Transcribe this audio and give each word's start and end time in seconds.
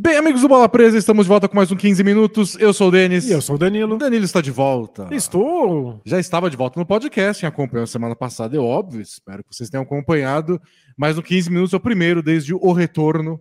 Bem, 0.00 0.16
amigos 0.16 0.42
do 0.42 0.48
Bola 0.48 0.68
Presa, 0.68 0.96
estamos 0.96 1.24
de 1.24 1.28
volta 1.28 1.48
com 1.48 1.56
mais 1.56 1.72
um 1.72 1.76
15 1.76 2.04
minutos. 2.04 2.54
Eu 2.60 2.72
sou 2.72 2.86
o 2.86 2.90
Denis. 2.92 3.28
E 3.28 3.32
eu 3.32 3.42
sou 3.42 3.56
o 3.56 3.58
Danilo. 3.58 3.96
O 3.96 3.98
Danilo 3.98 4.24
está 4.24 4.40
de 4.40 4.52
volta. 4.52 5.08
Estou. 5.10 6.00
Já 6.04 6.20
estava 6.20 6.48
de 6.48 6.56
volta 6.56 6.78
no 6.78 6.86
podcast, 6.86 7.44
acompanhou 7.44 7.84
semana 7.84 8.14
passada, 8.14 8.56
é 8.56 8.60
óbvio. 8.60 9.00
Espero 9.00 9.42
que 9.42 9.52
vocês 9.52 9.68
tenham 9.68 9.82
acompanhado. 9.82 10.62
Mas 10.96 11.16
no 11.16 11.22
15 11.22 11.50
minutos 11.50 11.72
é 11.72 11.78
o 11.78 11.80
primeiro 11.80 12.22
desde 12.22 12.54
o 12.54 12.70
retorno. 12.70 13.40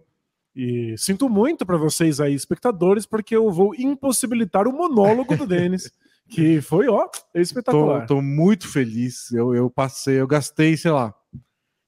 E 0.55 0.95
sinto 0.97 1.29
muito 1.29 1.63
para 1.63 1.77
vocês 1.77 2.19
aí, 2.19 2.33
espectadores, 2.33 3.05
porque 3.05 3.35
eu 3.35 3.51
vou 3.51 3.75
impossibilitar 3.75 4.67
o 4.67 4.73
monólogo 4.73 5.37
do 5.37 5.45
Denis, 5.45 5.91
que 6.27 6.59
foi, 6.59 6.87
ó, 6.87 7.07
espetacular. 7.35 8.07
Tô, 8.07 8.15
tô 8.15 8.21
muito 8.23 8.67
feliz. 8.67 9.31
Eu, 9.31 9.53
eu 9.53 9.69
passei, 9.69 10.19
eu 10.19 10.25
gastei, 10.25 10.75
sei 10.75 10.89
lá, 10.89 11.13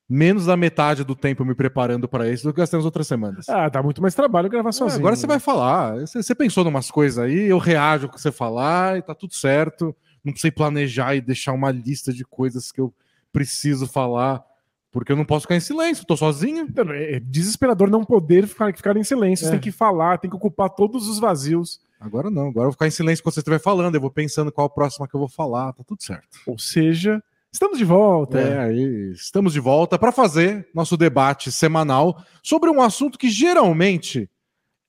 menos 0.10 0.46
da 0.48 0.57
metade 0.57 1.04
do 1.04 1.16
tempo 1.16 1.46
me 1.46 1.54
preparando 1.54 2.07
para 2.07 2.28
isso 2.30 2.44
do 2.44 2.52
que 2.54 2.59
gastei 2.59 2.78
nas 2.78 2.86
outras 2.86 3.05
semanas. 3.05 3.48
Ah, 3.48 3.70
dá 3.70 3.84
muito 3.84 4.02
mais 4.02 4.16
trabalho 4.16 4.50
gravar 4.50 4.70
É, 4.70 4.71
sozinho. 4.71 5.00
agora 5.00 5.16
você 5.16 5.28
vai 5.28 5.39
falar. 5.39 6.00
Você, 6.00 6.23
você 6.23 6.34
pensou 6.34 6.66
em 6.66 6.68
umas 6.68 6.90
coisas 6.90 7.20
aí, 7.20 7.41
eu 7.45 7.58
reajo 7.59 8.08
ao 8.08 8.12
que 8.12 8.20
você 8.20 8.32
falar 8.32 8.98
e 8.98 9.02
tá 9.04 9.13
tudo 9.13 9.35
certo. 9.35 9.95
Não 10.23 10.34
precisei 10.34 10.52
planejar 10.52 11.16
e 11.16 11.22
deixar 11.22 11.54
uma 11.54 11.72
lista 11.72 12.12
de 12.12 12.26
coisas 12.26 12.72
que 12.72 12.82
eu 12.82 12.94
preciso 13.32 13.85
falar, 13.88 14.44
porque 14.91 15.12
eu 15.12 15.16
não 15.16 15.23
posso 15.23 15.44
ficar 15.44 15.55
em 15.55 15.59
silêncio, 15.59 16.04
tô 16.05 16.18
sozinho. 16.18 16.66
Então, 16.68 16.85
É 16.91 17.20
desesperador 17.20 17.90
não 17.90 18.04
poder 18.04 18.48
ficar, 18.48 18.76
ficar 18.76 18.98
em 18.98 19.04
silêncio. 19.04 19.46
Você 19.46 19.49
É. 19.49 19.52
tem 19.52 19.60
que 19.62 19.71
falar, 19.71 20.18
tem 20.18 20.30
que 20.30 20.35
ocupar 20.35 20.70
todos 20.71 21.07
os 21.07 21.20
vazios. 21.20 21.80
Agora 21.99 22.32
não, 22.32 22.48
agora 22.48 22.62
eu 22.62 22.70
vou 22.70 22.71
ficar 22.71 22.88
em 22.88 22.91
silêncio 22.91 23.23
quando 23.23 23.35
você 23.35 23.41
estiver 23.41 23.60
falando, 23.60 23.94
eu 23.94 24.02
vou 24.02 24.10
pensando 24.10 24.52
qual 24.52 24.66
a 24.66 24.70
próxima 24.70 25.07
que 25.07 25.13
eu 25.16 25.20
vou 25.20 25.30
falar, 25.30 25.71
tá 25.73 25.84
tudo 25.85 26.02
certo. 26.02 26.40
Ou 26.48 26.57
seja, 26.57 27.21
estamos 27.52 27.77
de 27.77 27.84
volta. 27.85 28.39
É, 28.39 28.59
aí 28.59 29.12
estamos 29.13 29.53
de 29.53 29.59
volta 29.59 29.98
para 29.98 30.12
fazer 30.12 30.67
nosso 30.73 30.95
debate 30.98 31.52
semanal 31.52 32.21
sobre 32.44 32.70
um 32.70 32.81
assunto 32.81 33.17
que 33.17 33.30
geralmente 33.30 34.30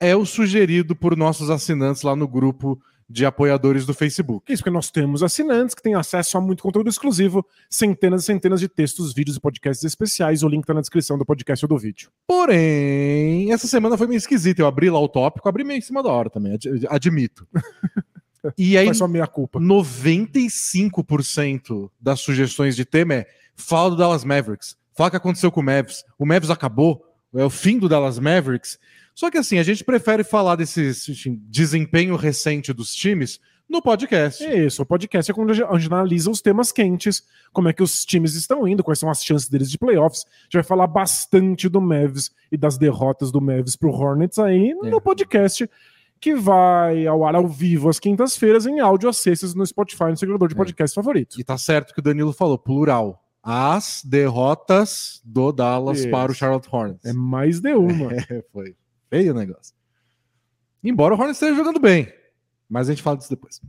é 0.00 0.16
o 0.16 0.24
sugerido 0.24 0.96
por 0.96 1.16
nossos 1.16 1.50
assinantes 1.50 2.02
lá 2.02 2.16
no 2.16 2.26
grupo 2.26 2.80
de 3.12 3.26
apoiadores 3.26 3.84
do 3.84 3.92
Facebook. 3.92 4.52
Isso 4.52 4.62
porque 4.62 4.72
nós 4.72 4.88
temos 4.88 5.20
assinantes 5.20 5.74
que 5.74 5.82
têm 5.82 5.96
acesso 5.96 6.38
a 6.38 6.40
muito 6.40 6.62
conteúdo 6.62 6.88
exclusivo, 6.88 7.44
centenas 7.68 8.22
e 8.22 8.26
centenas 8.26 8.60
de 8.60 8.68
textos, 8.68 9.12
vídeos 9.12 9.36
e 9.36 9.40
podcasts 9.40 9.82
especiais. 9.84 10.44
O 10.44 10.48
link 10.48 10.64
tá 10.64 10.72
na 10.72 10.80
descrição 10.80 11.18
do 11.18 11.26
podcast 11.26 11.64
ou 11.64 11.68
do 11.68 11.76
vídeo. 11.76 12.08
Porém, 12.24 13.52
essa 13.52 13.66
semana 13.66 13.98
foi 13.98 14.06
meio 14.06 14.16
esquisita. 14.18 14.62
Eu 14.62 14.66
abri 14.68 14.88
lá 14.88 15.00
o 15.00 15.08
tópico, 15.08 15.48
abri 15.48 15.64
meio 15.64 15.78
em 15.78 15.82
cima 15.82 16.04
da 16.04 16.08
hora 16.08 16.30
também, 16.30 16.54
ad- 16.54 16.86
admito. 16.88 17.46
E 18.56 18.78
aí, 18.78 18.86
Faz 18.86 18.98
só 18.98 19.08
meia 19.08 19.26
culpa. 19.26 19.58
95% 19.60 21.90
das 22.00 22.20
sugestões 22.20 22.74
de 22.76 22.84
tema 22.84 23.14
é 23.14 23.26
fala 23.54 23.90
do 23.90 23.96
Dallas 23.96 24.24
Mavericks, 24.24 24.76
fala 24.96 25.08
o 25.08 25.10
que 25.10 25.16
aconteceu 25.16 25.50
com 25.52 25.60
o 25.60 25.64
Mavs, 25.64 26.04
o 26.18 26.24
Mavs 26.26 26.50
acabou, 26.50 27.04
é 27.34 27.44
o 27.44 27.50
fim 27.50 27.78
do 27.78 27.88
Dallas 27.88 28.18
Mavericks. 28.18 28.78
Só 29.14 29.30
que 29.30 29.38
assim, 29.38 29.58
a 29.58 29.62
gente 29.62 29.84
prefere 29.84 30.24
falar 30.24 30.56
desse 30.56 30.92
desempenho 31.48 32.16
recente 32.16 32.72
dos 32.72 32.94
times 32.94 33.38
no 33.68 33.82
podcast. 33.82 34.42
É 34.44 34.64
isso, 34.66 34.82
o 34.82 34.86
podcast 34.86 35.30
é 35.30 35.34
quando 35.34 35.50
a 35.50 35.54
gente- 35.54 35.86
analisa 35.92 36.30
os 36.30 36.40
temas 36.40 36.72
quentes, 36.72 37.22
como 37.52 37.68
é 37.68 37.72
que 37.72 37.82
os 37.82 38.04
times 38.04 38.34
estão 38.34 38.66
indo, 38.66 38.82
quais 38.82 38.98
são 38.98 39.10
as 39.10 39.22
chances 39.22 39.48
deles 39.48 39.70
de 39.70 39.78
playoffs. 39.78 40.24
A 40.26 40.42
gente 40.44 40.54
vai 40.54 40.62
falar 40.64 40.86
bastante 40.86 41.68
do 41.68 41.80
Mavs 41.80 42.30
e 42.50 42.56
das 42.56 42.78
derrotas 42.78 43.30
do 43.30 43.40
Mavs 43.40 43.76
pro 43.76 43.90
Hornets 43.92 44.38
aí 44.38 44.70
É. 44.70 44.74
no 44.74 45.00
podcast, 45.00 45.68
que 46.20 46.34
vai 46.34 47.06
ao 47.06 47.24
ar 47.24 47.34
ao 47.34 47.48
vivo 47.48 47.88
às 47.88 47.98
quintas-feiras 47.98 48.66
em 48.66 48.78
áudio 48.80 49.08
às 49.08 49.16
sextas 49.16 49.54
no 49.54 49.64
Spotify, 49.66 50.04
no 50.10 50.16
seu 50.16 50.26
agregador 50.26 50.48
de 50.48 50.54
É. 50.54 50.56
podcast 50.58 50.94
favorito. 50.94 51.40
E 51.40 51.44
tá 51.44 51.56
certo 51.56 51.94
que 51.94 52.00
o 52.00 52.02
Danilo 52.02 52.32
falou, 52.32 52.58
plural. 52.58 53.24
As 53.42 54.02
derrotas 54.04 55.22
do 55.24 55.50
Dallas 55.50 56.00
Isso. 56.00 56.10
para 56.10 56.30
o 56.30 56.34
Charlotte 56.34 56.68
Hornets. 56.70 57.06
É 57.06 57.12
mais 57.14 57.58
de 57.60 57.72
uma. 57.74 58.10
É, 58.30 58.44
foi 58.52 58.76
feio 59.08 59.32
o 59.32 59.34
negócio. 59.34 59.74
Embora 60.84 61.14
o 61.14 61.16
Hornets 61.18 61.36
esteja 61.36 61.56
jogando 61.56 61.80
bem, 61.80 62.12
mas 62.68 62.88
a 62.88 62.92
gente 62.92 63.02
fala 63.02 63.16
disso 63.16 63.30
depois. 63.30 63.60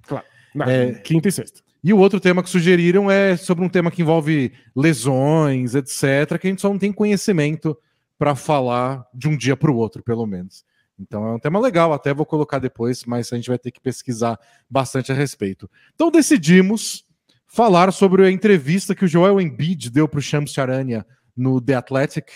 Na 0.53 0.69
É. 0.69 0.91
Quinta 0.95 1.29
e 1.29 1.31
sexta. 1.31 1.61
E 1.83 1.93
o 1.93 1.97
outro 1.97 2.19
tema 2.19 2.43
que 2.43 2.49
sugeriram 2.49 3.09
é 3.09 3.35
sobre 3.37 3.63
um 3.65 3.69
tema 3.69 3.89
que 3.89 4.01
envolve 4.01 4.51
lesões, 4.75 5.73
etc., 5.73 6.37
que 6.39 6.47
a 6.47 6.49
gente 6.49 6.61
só 6.61 6.69
não 6.69 6.77
tem 6.77 6.91
conhecimento 6.91 7.75
para 8.19 8.35
falar 8.35 9.05
de 9.13 9.27
um 9.27 9.35
dia 9.35 9.57
para 9.57 9.71
o 9.71 9.75
outro, 9.75 10.03
pelo 10.03 10.27
menos. 10.27 10.63
Então 10.99 11.25
é 11.25 11.33
um 11.33 11.39
tema 11.39 11.59
legal, 11.59 11.93
até 11.93 12.13
vou 12.13 12.25
colocar 12.25 12.59
depois, 12.59 13.03
mas 13.05 13.31
a 13.31 13.35
gente 13.35 13.49
vai 13.49 13.57
ter 13.57 13.71
que 13.71 13.81
pesquisar 13.81 14.39
bastante 14.69 15.11
a 15.11 15.15
respeito. 15.15 15.69
Então 15.95 16.11
decidimos 16.11 17.05
falar 17.47 17.91
sobre 17.91 18.25
a 18.25 18.31
entrevista 18.31 18.95
que 18.95 19.05
o 19.05 19.07
Joel 19.07 19.41
Embiid 19.41 19.89
deu 19.89 20.07
para 20.07 20.19
o 20.19 20.21
Shams 20.21 20.53
Charania 20.53 21.05
no 21.35 21.59
The 21.59 21.75
Athletic. 21.75 22.31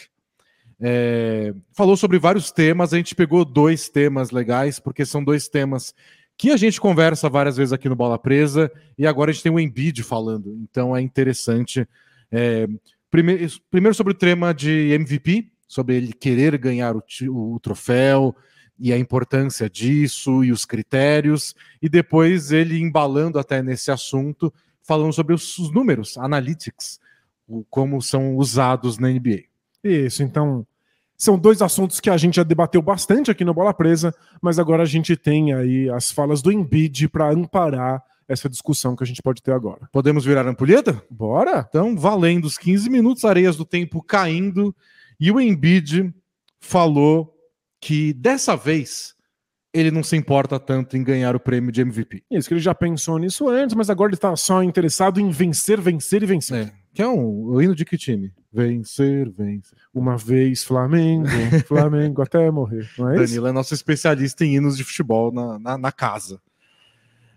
É, 0.80 1.54
falou 1.72 1.96
sobre 1.96 2.20
vários 2.20 2.52
temas, 2.52 2.94
a 2.94 2.98
gente 2.98 3.16
pegou 3.16 3.46
dois 3.46 3.88
temas 3.88 4.32
legais, 4.32 4.80
porque 4.80 5.06
são 5.06 5.24
dois 5.24 5.48
temas 5.48 5.94
que 6.38 6.52
a 6.52 6.58
gente 6.58 6.82
conversa 6.82 7.30
várias 7.30 7.56
vezes 7.56 7.72
aqui 7.72 7.88
no 7.88 7.96
Bola 7.96 8.20
Presa, 8.20 8.70
e 8.98 9.08
agora 9.08 9.32
a 9.32 9.34
gente 9.34 9.44
tem 9.44 9.52
o 9.52 9.60
Embiid 9.60 10.04
falando, 10.04 10.54
então 10.62 10.96
é 10.96 11.02
interessante. 11.02 11.88
É, 12.30 12.68
prime 13.10 13.48
primeiro 13.72 13.96
sobre 13.96 14.12
o 14.12 14.18
tema 14.18 14.54
de 14.54 14.92
MVP, 14.92 15.50
sobre 15.75 15.96
ele 15.97 16.13
querer 16.13 16.58
ganhar 16.58 16.96
o, 16.96 17.03
o 17.30 17.59
troféu 17.59 18.34
e 18.80 18.94
a 18.94 18.97
importância 18.97 19.69
disso 19.69 20.41
e 20.41 20.52
os 20.52 20.63
critérios, 20.63 21.53
e 21.81 21.90
depois 21.90 22.52
ele 22.53 22.80
embalando 22.80 23.38
até 23.38 23.62
nesse 23.62 23.91
assunto, 23.91 24.53
falando 24.81 25.12
sobre 25.12 25.34
os, 25.34 25.58
os 25.59 25.72
números, 25.74 26.18
analytics, 26.18 26.97
o- 27.46 27.66
como 27.69 28.02
são 28.02 28.38
usados 28.38 28.97
na 28.97 29.09
NBA. 29.09 29.44
Isso, 29.84 30.24
então. 30.24 30.66
São 31.18 31.38
dois 31.40 31.62
assuntos 31.62 32.02
que 32.02 32.09
a 32.09 32.18
gente 32.18 32.35
já 32.35 32.44
debateu 32.44 32.81
bastante 32.81 33.31
aqui 33.31 33.46
no 33.46 33.53
Bola 33.53 33.74
Presa, 33.74 34.14
mas 34.41 34.59
agora 34.59 34.84
a 34.84 34.85
gente 34.85 35.16
tem 35.16 35.53
aí 35.53 35.90
as 35.90 36.12
falas 36.12 36.41
do 36.41 36.52
Embiid 36.52 37.08
para 37.08 37.30
amparar 37.31 38.03
essa 38.28 38.50
discussão 38.50 38.97
que 38.97 39.03
a 39.03 39.08
gente 39.08 39.22
pode 39.22 39.41
ter 39.41 39.53
agora. 39.53 39.88
Podemos 39.94 40.25
virar 40.25 40.46
a 40.46 40.50
ampulheta? 40.50 41.02
Bora? 41.09 41.66
Então, 41.69 41.96
valendo 41.96 42.44
os 42.44 42.58
15 42.58 42.90
minutos, 42.90 43.24
areias 43.24 43.56
do 43.56 43.64
tempo 43.64 44.02
caindo, 44.03 44.75
e 45.20 45.31
o 45.31 45.40
Embiid 45.40 46.14
falou 46.59 47.34
que 47.81 48.14
dessa 48.14 48.56
vez 48.56 49.14
ele 49.74 49.92
não 49.92 50.02
se 50.03 50.16
importa 50.16 50.58
tanto 50.59 50.96
em 50.96 51.03
ganhar 51.03 51.36
o 51.36 51.40
prêmio 51.40 51.72
de 51.72 51.81
MVP. 51.81 52.24
Isso 52.31 52.48
que 52.48 52.53
ele 52.53 52.62
já 52.62 52.74
pensou 52.74 53.18
nisso 53.20 53.50
antes, 53.50 53.76
mas 53.76 53.90
agora 53.90 54.09
ele 54.09 54.16
está 54.16 54.34
só 54.36 54.64
interessado 54.64 55.20
em 55.20 55.30
vencer, 55.30 55.81
vencer 55.81 56.24
e 56.24 56.26
vencer. 56.26 56.68
É, 56.68 56.72
que 56.94 57.02
é 57.02 57.08
um, 57.08 57.48
o 57.48 57.62
hino 57.62 57.76
de 57.76 57.84
que 57.84 57.98
time? 57.98 58.31
Vencer, 58.53 59.30
vencer. 59.30 59.78
Uma 59.94 60.16
vez 60.18 60.64
Flamengo, 60.64 61.28
Flamengo 61.68 62.22
até 62.22 62.50
morrer, 62.50 62.90
não 62.97 63.09
é? 63.09 63.18
Danilo 63.18 63.47
é 63.47 63.52
nosso 63.52 63.74
especialista 63.74 64.46
em 64.46 64.56
hinos 64.56 64.78
de 64.78 64.84
futebol 64.86 65.32
na, 65.34 65.59
na, 65.59 65.78
na 65.78 65.92
casa. 65.92 66.42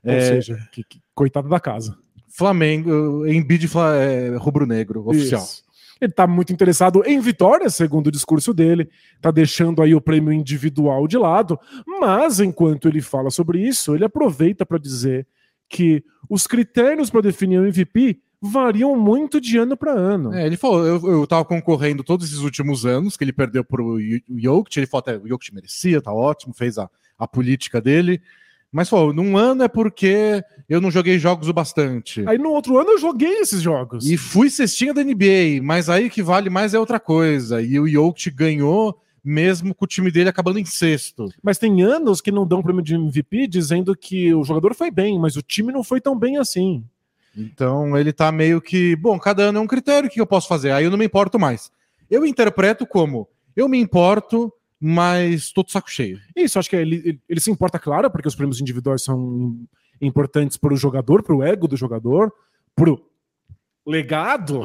Ou 0.04 0.12
É, 0.12 0.20
seja, 0.20 0.56
que, 0.70 0.84
que- 0.84 1.00
coitado 1.12 1.48
da 1.48 1.58
casa. 1.58 1.98
Flamengo, 2.28 3.26
Embiid 3.26 3.66
é, 4.00 4.36
rubro-negro, 4.36 5.08
oficial. 5.08 5.42
Isso. 5.42 5.64
Ele 6.00 6.10
está 6.12 6.26
muito 6.26 6.52
interessado 6.52 7.02
em 7.04 7.18
vitórias, 7.20 7.74
segundo 7.74 8.06
o 8.06 8.12
discurso 8.12 8.54
dele, 8.54 8.88
está 9.16 9.30
deixando 9.30 9.82
aí 9.82 9.94
o 9.94 10.00
prêmio 10.00 10.32
individual 10.32 11.06
de 11.08 11.18
lado, 11.18 11.58
mas 12.00 12.40
enquanto 12.40 12.86
ele 12.88 13.00
fala 13.00 13.30
sobre 13.30 13.60
isso, 13.66 13.94
ele 13.94 14.04
aproveita 14.04 14.64
para 14.64 14.78
dizer 14.78 15.26
que 15.68 16.02
os 16.30 16.46
critérios 16.46 17.10
para 17.10 17.20
definir 17.20 17.58
o 17.58 17.66
MVP 17.66 18.20
variam 18.40 18.94
muito 18.96 19.40
de 19.40 19.58
ano 19.58 19.76
para 19.76 19.90
ano. 19.92 20.32
É, 20.32 20.46
ele 20.46 20.56
falou, 20.56 20.86
eu, 20.86 21.00
eu 21.10 21.26
tava 21.26 21.44
concorrendo 21.44 22.04
todos 22.04 22.26
esses 22.26 22.38
últimos 22.38 22.86
anos, 22.86 23.16
que 23.16 23.24
ele 23.24 23.32
perdeu 23.32 23.64
pro 23.64 23.98
J- 24.00 24.22
Jokic, 24.36 24.78
ele 24.78 24.86
falou 24.86 25.00
até, 25.00 25.16
o 25.16 25.26
Jokic 25.28 25.52
merecia, 25.52 26.00
tá 26.00 26.12
ótimo, 26.12 26.54
fez 26.54 26.78
a, 26.78 26.88
a 27.18 27.26
política 27.26 27.80
dele, 27.80 28.22
mas 28.70 28.88
falou, 28.88 29.12
num 29.12 29.36
ano 29.36 29.62
é 29.62 29.68
porque 29.68 30.42
eu 30.68 30.80
não 30.80 30.90
joguei 30.90 31.18
jogos 31.18 31.48
o 31.48 31.52
bastante. 31.52 32.22
Aí 32.28 32.36
no 32.36 32.50
outro 32.50 32.78
ano 32.78 32.90
eu 32.90 32.98
joguei 32.98 33.38
esses 33.38 33.62
jogos. 33.62 34.06
E 34.06 34.16
fui 34.16 34.50
cestinha 34.50 34.92
da 34.92 35.02
NBA, 35.02 35.62
mas 35.62 35.88
aí 35.88 36.10
que 36.10 36.22
vale 36.22 36.50
mais 36.50 36.74
é 36.74 36.78
outra 36.78 37.00
coisa. 37.00 37.62
E 37.62 37.80
o 37.80 37.88
Jokic 37.88 38.30
ganhou 38.30 39.00
mesmo 39.24 39.74
com 39.74 39.84
o 39.84 39.88
time 39.88 40.10
dele 40.10 40.28
acabando 40.28 40.58
em 40.58 40.64
sexto. 40.64 41.28
Mas 41.42 41.58
tem 41.58 41.82
anos 41.82 42.20
que 42.20 42.30
não 42.30 42.46
dão 42.46 42.62
prêmio 42.62 42.82
de 42.82 42.94
MVP 42.94 43.46
dizendo 43.46 43.96
que 43.96 44.32
o 44.34 44.44
jogador 44.44 44.74
foi 44.74 44.90
bem, 44.90 45.18
mas 45.18 45.36
o 45.36 45.42
time 45.42 45.72
não 45.72 45.82
foi 45.82 46.00
tão 46.00 46.18
bem 46.18 46.36
assim. 46.38 46.84
Então 47.36 47.96
ele 47.96 48.12
tá 48.12 48.32
meio 48.32 48.60
que, 48.60 48.96
bom, 48.96 49.18
cada 49.18 49.44
ano 49.44 49.58
é 49.58 49.60
um 49.60 49.66
critério, 49.66 50.08
o 50.08 50.12
que 50.12 50.20
eu 50.20 50.26
posso 50.26 50.48
fazer? 50.48 50.72
Aí 50.72 50.84
eu 50.84 50.90
não 50.90 50.98
me 50.98 51.04
importo 51.04 51.38
mais. 51.38 51.70
Eu 52.10 52.24
interpreto 52.24 52.86
como, 52.86 53.28
eu 53.54 53.68
me 53.68 53.78
importo, 53.78 54.52
mas 54.80 55.50
tô 55.52 55.62
de 55.62 55.72
saco 55.72 55.90
cheio. 55.90 56.20
Isso, 56.36 56.58
acho 56.58 56.70
que 56.70 56.76
ele, 56.76 56.96
ele, 57.04 57.20
ele 57.28 57.40
se 57.40 57.50
importa, 57.50 57.78
claro, 57.78 58.10
porque 58.10 58.28
os 58.28 58.34
prêmios 58.34 58.60
individuais 58.60 59.02
são 59.02 59.56
importantes 60.00 60.56
para 60.56 60.72
o 60.72 60.76
jogador, 60.76 61.22
para 61.22 61.34
o 61.34 61.42
ego 61.42 61.66
do 61.66 61.76
jogador, 61.76 62.32
para 62.74 62.90
o 62.90 63.00
legado 63.88 64.60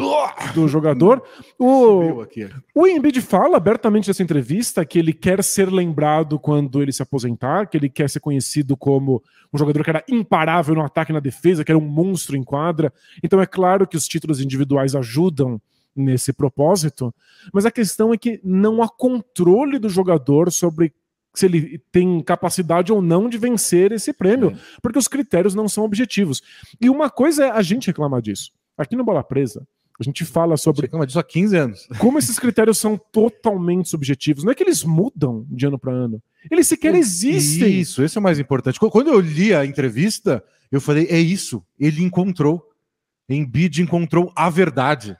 do 0.54 0.68
jogador. 0.68 1.24
O, 1.58 2.26
o 2.76 2.88
Embiid 2.88 3.22
fala 3.22 3.56
abertamente 3.56 4.08
nessa 4.08 4.22
entrevista 4.22 4.86
que 4.86 5.00
ele 5.00 5.14
quer 5.14 5.42
ser 5.44 5.72
lembrado 5.72 6.38
quando 6.38 6.82
ele 6.82 6.92
se 6.92 7.02
aposentar, 7.02 7.68
que 7.68 7.78
ele 7.78 7.90
quer 7.90 8.10
ser 8.10 8.20
conhecido 8.20 8.76
como 8.76 9.24
um 9.52 9.58
jogador 9.58 9.84
que 9.84 9.90
era 9.90 10.04
imparável 10.10 10.76
no 10.76 10.82
ataque 10.82 11.12
e 11.12 11.14
na 11.14 11.22
defesa, 11.22 11.64
que 11.64 11.72
era 11.72 11.80
um 11.80 11.88
monstro 11.88 12.36
em 12.36 12.44
quadra. 12.44 12.92
Então 13.24 13.42
é 13.42 13.46
claro 13.46 13.88
que 13.88 13.96
os 13.96 14.08
títulos 14.08 14.42
individuais 14.42 14.94
ajudam 14.94 15.60
nesse 15.96 16.34
propósito, 16.34 17.14
mas 17.54 17.66
a 17.66 17.72
questão 17.72 18.14
é 18.14 18.18
que 18.18 18.40
não 18.44 18.82
há 18.82 18.90
controle 18.90 19.78
do 19.78 19.90
jogador 19.90 20.52
sobre 20.52 20.94
se 21.36 21.48
ele 21.48 21.82
tem 21.92 22.22
capacidade 22.22 22.92
ou 22.92 23.02
não 23.02 23.28
de 23.28 23.38
vencer 23.38 23.92
esse 23.92 24.14
prêmio, 24.14 24.52
é. 24.52 24.58
porque 24.82 25.00
os 25.00 25.08
critérios 25.08 25.56
não 25.56 25.68
são 25.68 25.84
objetivos. 25.84 26.42
E 26.80 26.90
uma 26.90 27.10
coisa 27.10 27.46
é 27.46 27.50
a 27.50 27.62
gente 27.62 27.88
reclamar 27.88 28.22
disso. 28.22 28.52
Aqui 28.78 28.96
no 28.96 29.04
Bola 29.04 29.24
Presa, 29.24 29.68
a 30.00 30.04
gente 30.04 30.26
fala 30.26 30.58
sobre. 30.58 30.84
Reclama 30.84 31.06
disso 31.06 31.20
há 31.20 31.24
15 31.24 31.58
anos. 31.58 31.88
Como 32.00 32.18
esses 32.18 32.38
critérios 32.40 32.78
são 32.78 33.00
totalmente 33.12 33.90
subjetivos. 33.90 34.44
Não 34.44 34.52
é 34.52 34.56
que 34.56 34.64
eles 34.64 34.84
mudam 34.84 35.46
de 35.50 35.66
ano 35.66 35.78
para 35.78 35.92
ano. 35.92 36.22
Eles 36.50 36.68
sequer 36.68 36.96
existem. 36.96 37.80
Isso, 37.80 38.04
esse 38.04 38.18
é 38.18 38.20
o 38.20 38.24
mais 38.24 38.40
importante. 38.40 38.80
Quando 38.80 39.08
eu 39.08 39.20
li 39.20 39.54
a 39.54 39.66
entrevista, 39.66 40.44
eu 40.72 40.82
falei: 40.82 41.08
é 41.10 41.20
isso. 41.20 41.64
Ele 41.80 42.04
encontrou. 42.04 42.70
Embiid 43.30 43.82
encontrou 43.82 44.32
a 44.36 44.50
verdade. 44.50 45.16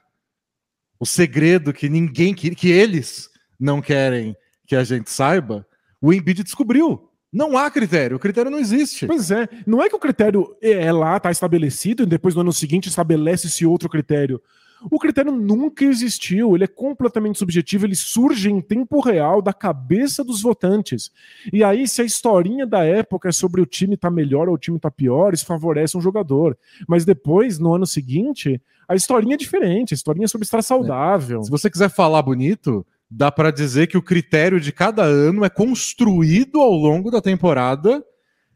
O 0.98 1.06
segredo 1.06 1.72
que 1.72 1.88
ninguém, 1.88 2.34
que, 2.34 2.54
que 2.54 2.70
eles 2.70 3.28
não 3.58 3.80
querem 3.80 4.36
que 4.66 4.76
a 4.76 4.84
gente 4.84 5.10
saiba, 5.10 5.66
o 6.00 6.12
Embiid 6.12 6.42
descobriu. 6.42 7.10
Não 7.32 7.58
há 7.58 7.68
critério, 7.68 8.16
o 8.16 8.20
critério 8.20 8.50
não 8.50 8.60
existe. 8.60 9.06
Pois 9.06 9.30
é, 9.30 9.48
não 9.66 9.82
é 9.82 9.88
que 9.88 9.96
o 9.96 9.98
critério 9.98 10.56
é 10.62 10.92
lá, 10.92 11.16
está 11.16 11.32
estabelecido, 11.32 12.04
e 12.04 12.06
depois 12.06 12.34
no 12.34 12.42
ano 12.42 12.52
seguinte 12.52 12.88
estabelece-se 12.88 13.66
outro 13.66 13.88
critério. 13.88 14.40
O 14.90 14.98
critério 14.98 15.32
nunca 15.32 15.84
existiu, 15.84 16.54
ele 16.54 16.64
é 16.64 16.68
completamente 16.68 17.38
subjetivo, 17.38 17.86
ele 17.86 17.94
surge 17.94 18.50
em 18.50 18.60
tempo 18.60 19.00
real 19.00 19.40
da 19.40 19.52
cabeça 19.52 20.22
dos 20.22 20.42
votantes. 20.42 21.10
E 21.52 21.64
aí, 21.64 21.88
se 21.88 22.02
a 22.02 22.04
historinha 22.04 22.66
da 22.66 22.84
época 22.84 23.28
é 23.28 23.32
sobre 23.32 23.60
o 23.60 23.66
time 23.66 23.96
tá 23.96 24.10
melhor 24.10 24.48
ou 24.48 24.54
o 24.54 24.58
time 24.58 24.78
tá 24.78 24.90
pior, 24.90 25.32
isso 25.32 25.46
favorece 25.46 25.96
um 25.96 26.00
jogador. 26.00 26.56
Mas 26.86 27.04
depois, 27.04 27.58
no 27.58 27.74
ano 27.74 27.86
seguinte, 27.86 28.60
a 28.88 28.94
historinha 28.94 29.34
é 29.34 29.38
diferente, 29.38 29.94
a 29.94 29.96
historinha 29.96 30.26
é 30.26 30.28
sobre 30.28 30.44
estar 30.44 30.62
saudável. 30.62 31.40
É. 31.40 31.42
Se 31.42 31.50
você 31.50 31.70
quiser 31.70 31.90
falar 31.90 32.22
bonito, 32.22 32.86
dá 33.10 33.30
para 33.30 33.50
dizer 33.50 33.86
que 33.86 33.96
o 33.96 34.02
critério 34.02 34.60
de 34.60 34.72
cada 34.72 35.04
ano 35.04 35.44
é 35.44 35.48
construído 35.48 36.60
ao 36.60 36.72
longo 36.72 37.10
da 37.10 37.20
temporada 37.20 38.04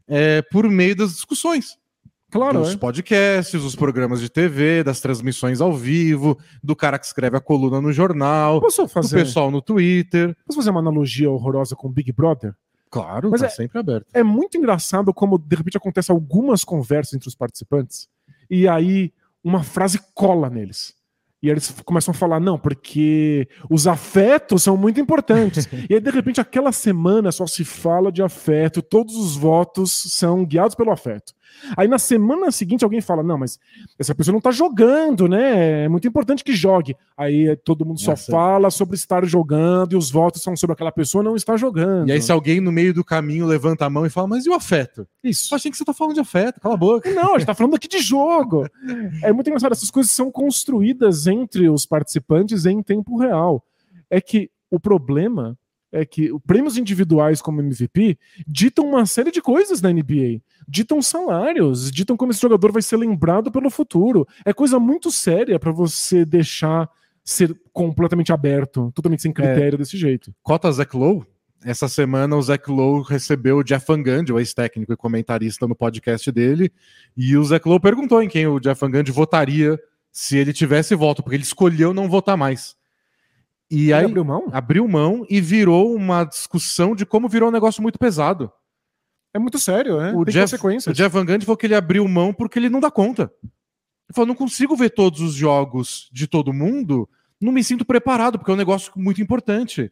é, 0.07 0.41
por 0.41 0.69
meio 0.69 0.95
das 0.95 1.13
discussões. 1.13 1.78
Claro. 2.29 2.59
Dos 2.59 2.73
é. 2.73 2.77
podcasts, 2.77 3.61
dos 3.61 3.75
programas 3.75 4.21
de 4.21 4.29
TV, 4.29 4.83
das 4.83 4.99
transmissões 4.99 5.61
ao 5.61 5.73
vivo, 5.73 6.37
do 6.63 6.75
cara 6.75 6.99
que 6.99 7.05
escreve 7.05 7.37
a 7.37 7.41
coluna 7.41 7.81
no 7.81 7.91
jornal, 7.91 8.61
Posso 8.61 8.87
fazer... 8.87 9.17
do 9.17 9.25
pessoal 9.25 9.49
no 9.49 9.61
Twitter. 9.61 10.35
Posso 10.45 10.59
fazer 10.59 10.69
uma 10.69 10.79
analogia 10.79 11.29
horrorosa 11.29 11.75
com 11.75 11.89
Big 11.89 12.11
Brother? 12.11 12.53
Claro, 12.91 13.29
Mas 13.29 13.41
tá 13.41 13.47
é, 13.47 13.49
sempre 13.49 13.79
aberto. 13.79 14.07
É 14.13 14.23
muito 14.23 14.57
engraçado 14.57 15.13
como, 15.13 15.37
de 15.37 15.55
repente, 15.55 15.77
acontece 15.77 16.11
algumas 16.11 16.63
conversas 16.63 17.13
entre 17.13 17.27
os 17.27 17.35
participantes 17.35 18.07
e 18.49 18.67
aí 18.67 19.13
uma 19.43 19.63
frase 19.63 19.99
cola 20.13 20.49
neles. 20.49 20.97
E 21.41 21.49
eles 21.49 21.73
começam 21.85 22.11
a 22.11 22.15
falar, 22.15 22.39
não, 22.39 22.59
porque 22.59 23.47
os 23.69 23.87
afetos 23.87 24.63
são 24.63 24.75
muito 24.75 24.99
importantes. 24.99 25.69
e 25.89 25.93
aí, 25.93 25.99
de 26.01 26.09
repente, 26.09 26.41
aquela 26.41 26.71
semana 26.71 27.31
só 27.31 27.47
se 27.47 27.63
fala 27.63 28.11
de 28.11 28.21
afeto, 28.21 28.81
todos 28.81 29.15
os 29.15 29.37
votos 29.37 29.91
são 30.17 30.45
guiados 30.45 30.75
pelo 30.75 30.91
afeto. 30.91 31.33
Aí 31.75 31.87
na 31.87 31.99
semana 31.99 32.51
seguinte 32.51 32.83
alguém 32.83 33.01
fala: 33.01 33.23
Não, 33.23 33.37
mas 33.37 33.59
essa 33.97 34.15
pessoa 34.15 34.33
não 34.33 34.41
tá 34.41 34.51
jogando, 34.51 35.27
né? 35.27 35.85
É 35.85 35.89
muito 35.89 36.07
importante 36.07 36.43
que 36.43 36.53
jogue. 36.53 36.95
Aí 37.17 37.55
todo 37.57 37.85
mundo 37.85 37.99
só 37.99 38.11
Nossa. 38.11 38.31
fala 38.31 38.69
sobre 38.69 38.95
estar 38.95 39.25
jogando 39.25 39.93
e 39.93 39.95
os 39.95 40.09
votos 40.09 40.41
são 40.41 40.55
sobre 40.55 40.73
aquela 40.73 40.91
pessoa 40.91 41.23
não 41.23 41.35
estar 41.35 41.57
jogando. 41.57 42.09
E 42.09 42.11
aí, 42.11 42.21
se 42.21 42.31
alguém 42.31 42.59
no 42.59 42.71
meio 42.71 42.93
do 42.93 43.03
caminho 43.03 43.45
levanta 43.45 43.85
a 43.85 43.89
mão 43.89 44.05
e 44.05 44.09
fala: 44.09 44.27
Mas 44.27 44.45
e 44.45 44.49
o 44.49 44.53
afeto? 44.53 45.07
Isso. 45.23 45.53
Eu 45.53 45.55
achei 45.57 45.69
que 45.69 45.77
você 45.77 45.85
tá 45.85 45.93
falando 45.93 46.15
de 46.15 46.21
afeto, 46.21 46.59
cala 46.59 46.75
a 46.75 46.77
boca. 46.77 47.11
Não, 47.13 47.35
a 47.35 47.37
gente 47.37 47.47
tá 47.47 47.55
falando 47.55 47.75
aqui 47.75 47.87
de 47.87 47.99
jogo. 47.99 48.67
é 49.23 49.31
muito 49.31 49.47
engraçado, 49.47 49.71
essas 49.71 49.91
coisas 49.91 50.11
são 50.11 50.31
construídas 50.31 51.27
entre 51.27 51.69
os 51.69 51.85
participantes 51.85 52.65
em 52.65 52.81
tempo 52.81 53.17
real. 53.17 53.63
É 54.09 54.19
que 54.19 54.49
o 54.71 54.79
problema 54.79 55.57
é 55.91 56.05
que 56.05 56.31
prêmios 56.45 56.77
individuais 56.77 57.41
como 57.41 57.61
MVP 57.61 58.17
ditam 58.47 58.87
uma 58.87 59.05
série 59.05 59.31
de 59.31 59.41
coisas 59.41 59.81
na 59.81 59.91
NBA. 59.91 60.41
Ditam 60.67 61.01
salários, 61.01 61.91
ditam 61.91 62.15
como 62.15 62.31
esse 62.31 62.41
jogador 62.41 62.71
vai 62.71 62.81
ser 62.81 62.97
lembrado 62.97 63.51
pelo 63.51 63.69
futuro. 63.69 64.27
É 64.45 64.53
coisa 64.53 64.79
muito 64.79 65.11
séria 65.11 65.59
para 65.59 65.71
você 65.71 66.23
deixar 66.25 66.89
ser 67.23 67.59
completamente 67.71 68.31
aberto, 68.31 68.91
totalmente 68.93 69.21
sem 69.21 69.31
critério 69.31 69.75
é, 69.75 69.77
desse 69.77 69.97
jeito. 69.97 70.33
Cota 70.41 70.71
Zach 70.71 70.95
Lowe? 70.95 71.25
Essa 71.63 71.89
semana 71.89 72.37
o 72.37 72.41
Zach 72.41 72.69
Lowe 72.71 73.03
recebeu 73.07 73.57
o 73.57 73.63
Jeff 73.63 73.85
Van 73.85 74.01
Gundy, 74.01 74.31
o 74.31 74.39
ex-técnico 74.39 74.93
e 74.93 74.97
comentarista 74.97 75.67
no 75.67 75.75
podcast 75.75 76.31
dele, 76.31 76.71
e 77.15 77.35
o 77.35 77.43
Zach 77.43 77.67
Lowe 77.67 77.81
perguntou 77.81 78.21
em 78.23 78.29
quem 78.29 78.47
o 78.47 78.59
Jeff 78.59 78.79
Van 78.79 78.89
Gundy 78.89 79.11
votaria 79.11 79.77
se 80.11 80.37
ele 80.37 80.53
tivesse 80.53 80.95
voto, 80.95 81.21
porque 81.21 81.35
ele 81.35 81.43
escolheu 81.43 81.93
não 81.93 82.09
votar 82.09 82.37
mais. 82.37 82.78
E 83.69 83.93
aí 83.93 84.05
abriu 84.05 84.25
mão? 84.25 84.47
Abriu 84.51 84.87
mão 84.87 85.25
e 85.29 85.39
virou 85.39 85.95
uma 85.95 86.23
discussão 86.23 86.95
de 86.95 87.05
como 87.05 87.29
virou 87.29 87.49
um 87.49 87.51
negócio 87.51 87.81
muito 87.81 87.99
pesado. 87.99 88.51
É 89.33 89.37
muito 89.37 89.59
sério, 89.59 89.99
né? 89.99 90.11
O 90.15 90.25
Tem 90.25 90.33
Jeff, 90.33 90.51
consequências. 90.51 90.91
O 90.91 90.97
Jeff 90.97 91.13
Van 91.13 91.25
Gundy 91.25 91.45
falou 91.45 91.57
que 91.57 91.67
ele 91.67 91.75
abriu 91.75 92.07
mão 92.07 92.33
porque 92.33 92.57
ele 92.57 92.69
não 92.69 92.79
dá 92.79 92.89
conta. 92.89 93.31
Ele 93.43 94.15
falou, 94.15 94.27
não 94.27 94.35
consigo 94.35 94.75
ver 94.75 94.89
todos 94.89 95.21
os 95.21 95.35
jogos 95.35 96.09
de 96.11 96.25
todo 96.25 96.51
mundo, 96.51 97.07
não 97.39 97.51
me 97.51 97.63
sinto 97.63 97.85
preparado, 97.85 98.39
porque 98.39 98.49
é 98.49 98.53
um 98.55 98.57
negócio 98.57 98.91
muito 98.95 99.21
importante. 99.21 99.91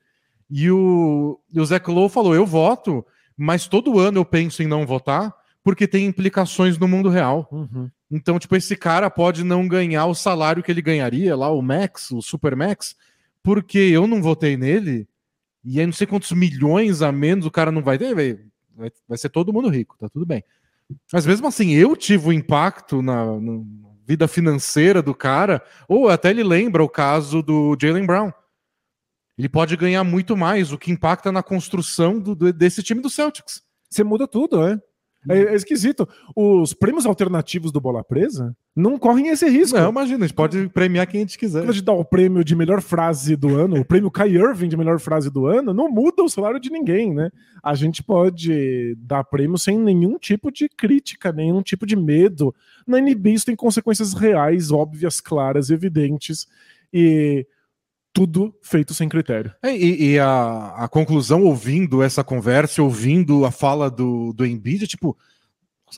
E 0.50 0.72
o, 0.72 1.40
e 1.54 1.60
o 1.60 1.66
Zach 1.66 1.90
Lowe 1.90 2.10
falou, 2.10 2.34
eu 2.34 2.46
voto, 2.46 3.06
mas 3.38 3.68
todo 3.68 4.00
ano 4.00 4.18
eu 4.18 4.26
penso 4.26 4.64
em 4.64 4.68
não 4.68 4.88
votar, 4.88 5.32
porque 5.64 5.88
tem 5.88 6.08
implicações 6.08 6.78
no 6.80 6.88
mundo 6.88 7.10
real. 7.10 7.48
Uhum. 7.52 7.90
Então, 8.10 8.40
tipo, 8.40 8.56
esse 8.56 8.76
cara 8.76 9.10
pode 9.10 9.44
não 9.44 9.68
ganhar 9.68 10.06
o 10.08 10.16
salário 10.16 10.64
que 10.64 10.72
ele 10.72 10.82
ganharia 10.82 11.36
lá, 11.36 11.52
o 11.52 11.62
Max, 11.62 12.10
o 12.10 12.22
Super 12.22 12.56
Max, 12.56 12.96
porque 13.48 13.80
eu 13.80 14.06
não 14.08 14.22
votei 14.22 14.58
nele, 14.58 15.08
e 15.64 15.80
aí 15.80 15.86
não 15.86 15.94
sei 15.94 16.06
quantos 16.06 16.34
milhões 16.34 17.02
a 17.02 17.14
menos 17.14 17.46
o 17.46 17.52
cara 17.52 17.72
não 17.72 17.82
vai 17.82 17.98
ter, 17.98 18.14
vai, 18.14 18.92
vai 19.08 19.18
ser 19.18 19.30
todo 19.30 19.54
mundo 19.54 19.70
rico, 19.70 19.96
tá 19.98 20.10
tudo 20.10 20.26
bem. 20.26 20.44
Mas 21.14 21.26
mesmo 21.26 21.48
assim, 21.48 21.72
eu 21.72 21.96
tive 21.96 22.28
um 22.28 22.34
impacto 22.34 23.02
na, 23.02 23.40
na 23.40 23.64
vida 24.06 24.28
financeira 24.28 25.02
do 25.02 25.16
cara, 25.16 25.64
ou 25.88 26.10
até 26.10 26.30
ele 26.30 26.44
lembra 26.44 26.84
o 26.84 26.90
caso 26.90 27.42
do 27.42 27.78
Jalen 27.82 28.06
Brown. 28.06 28.34
Ele 29.38 29.48
pode 29.48 29.78
ganhar 29.78 30.04
muito 30.04 30.36
mais, 30.36 30.74
o 30.74 30.78
que 30.78 30.92
impacta 30.92 31.32
na 31.32 31.42
construção 31.42 32.20
do, 32.20 32.36
do, 32.36 32.52
desse 32.52 32.84
time 32.84 33.00
do 33.02 33.10
Celtics. 33.10 33.62
Você 33.90 34.04
muda 34.04 34.28
tudo, 34.28 34.68
é? 34.68 34.78
É, 35.30 35.40
é, 35.40 35.56
esquisito. 35.56 36.08
Os 36.36 36.74
prêmios 36.74 37.06
alternativos 37.06 37.72
do 37.72 37.82
Bola 37.82 38.04
Presa 38.04 38.56
não 38.76 38.98
correm 38.98 39.28
esse 39.30 39.48
risco. 39.50 39.78
Não, 39.78 39.90
imagina, 39.90 40.24
a 40.24 40.28
gente 40.28 40.36
pode 40.36 40.70
premiar 40.70 41.08
quem 41.08 41.22
a 41.22 41.24
gente 41.24 41.38
quiser. 41.38 41.62
Quando 41.62 41.70
a 41.70 41.74
gente 41.74 41.84
dá 41.84 41.94
o 41.94 42.06
prêmio 42.06 42.44
de 42.44 42.56
melhor 42.56 42.82
frase 42.82 43.36
do 43.36 43.56
ano, 43.56 43.80
o 43.80 43.86
prêmio 43.86 44.12
Kai 44.12 44.30
Irving 44.30 44.70
de 44.70 44.78
melhor 44.78 45.00
frase 45.00 45.30
do 45.30 45.48
ano, 45.48 45.74
não 45.74 45.90
muda 45.90 46.24
o 46.24 46.30
salário 46.30 46.60
de 46.60 46.70
ninguém, 46.70 47.14
né? 47.14 47.30
A 47.64 47.74
gente 47.76 48.04
pode 48.04 48.96
dar 49.00 49.24
prêmio 49.24 49.58
sem 49.58 49.78
nenhum 49.78 50.18
tipo 50.18 50.52
de 50.52 50.70
crítica, 50.70 51.32
nenhum 51.32 51.62
tipo 51.62 51.86
de 51.86 51.96
medo. 51.96 52.54
Na 52.86 53.00
NBA 53.00 53.30
isso 53.30 53.46
tem 53.46 53.56
consequências 53.56 54.14
reais, 54.14 54.72
óbvias, 54.72 55.20
claras, 55.20 55.70
evidentes. 55.70 56.48
E 56.94 57.46
tudo 58.18 58.54
feito 58.64 58.94
sem 58.94 59.08
critério. 59.08 59.54
É, 59.62 59.76
e, 59.76 60.14
e 60.14 60.20
a, 60.20 60.74
a, 60.76 60.88
conclusão, 60.88 61.44
ouvindo 61.44 62.02
essa 62.02 62.24
conversa, 62.24 62.82
ouvindo 62.82 63.46
a 63.46 63.52
fala 63.52 63.92
do, 63.92 64.34
do 64.34 64.46
Embiid, 64.46 64.86
é 64.86 64.88
tipo, 64.88 65.16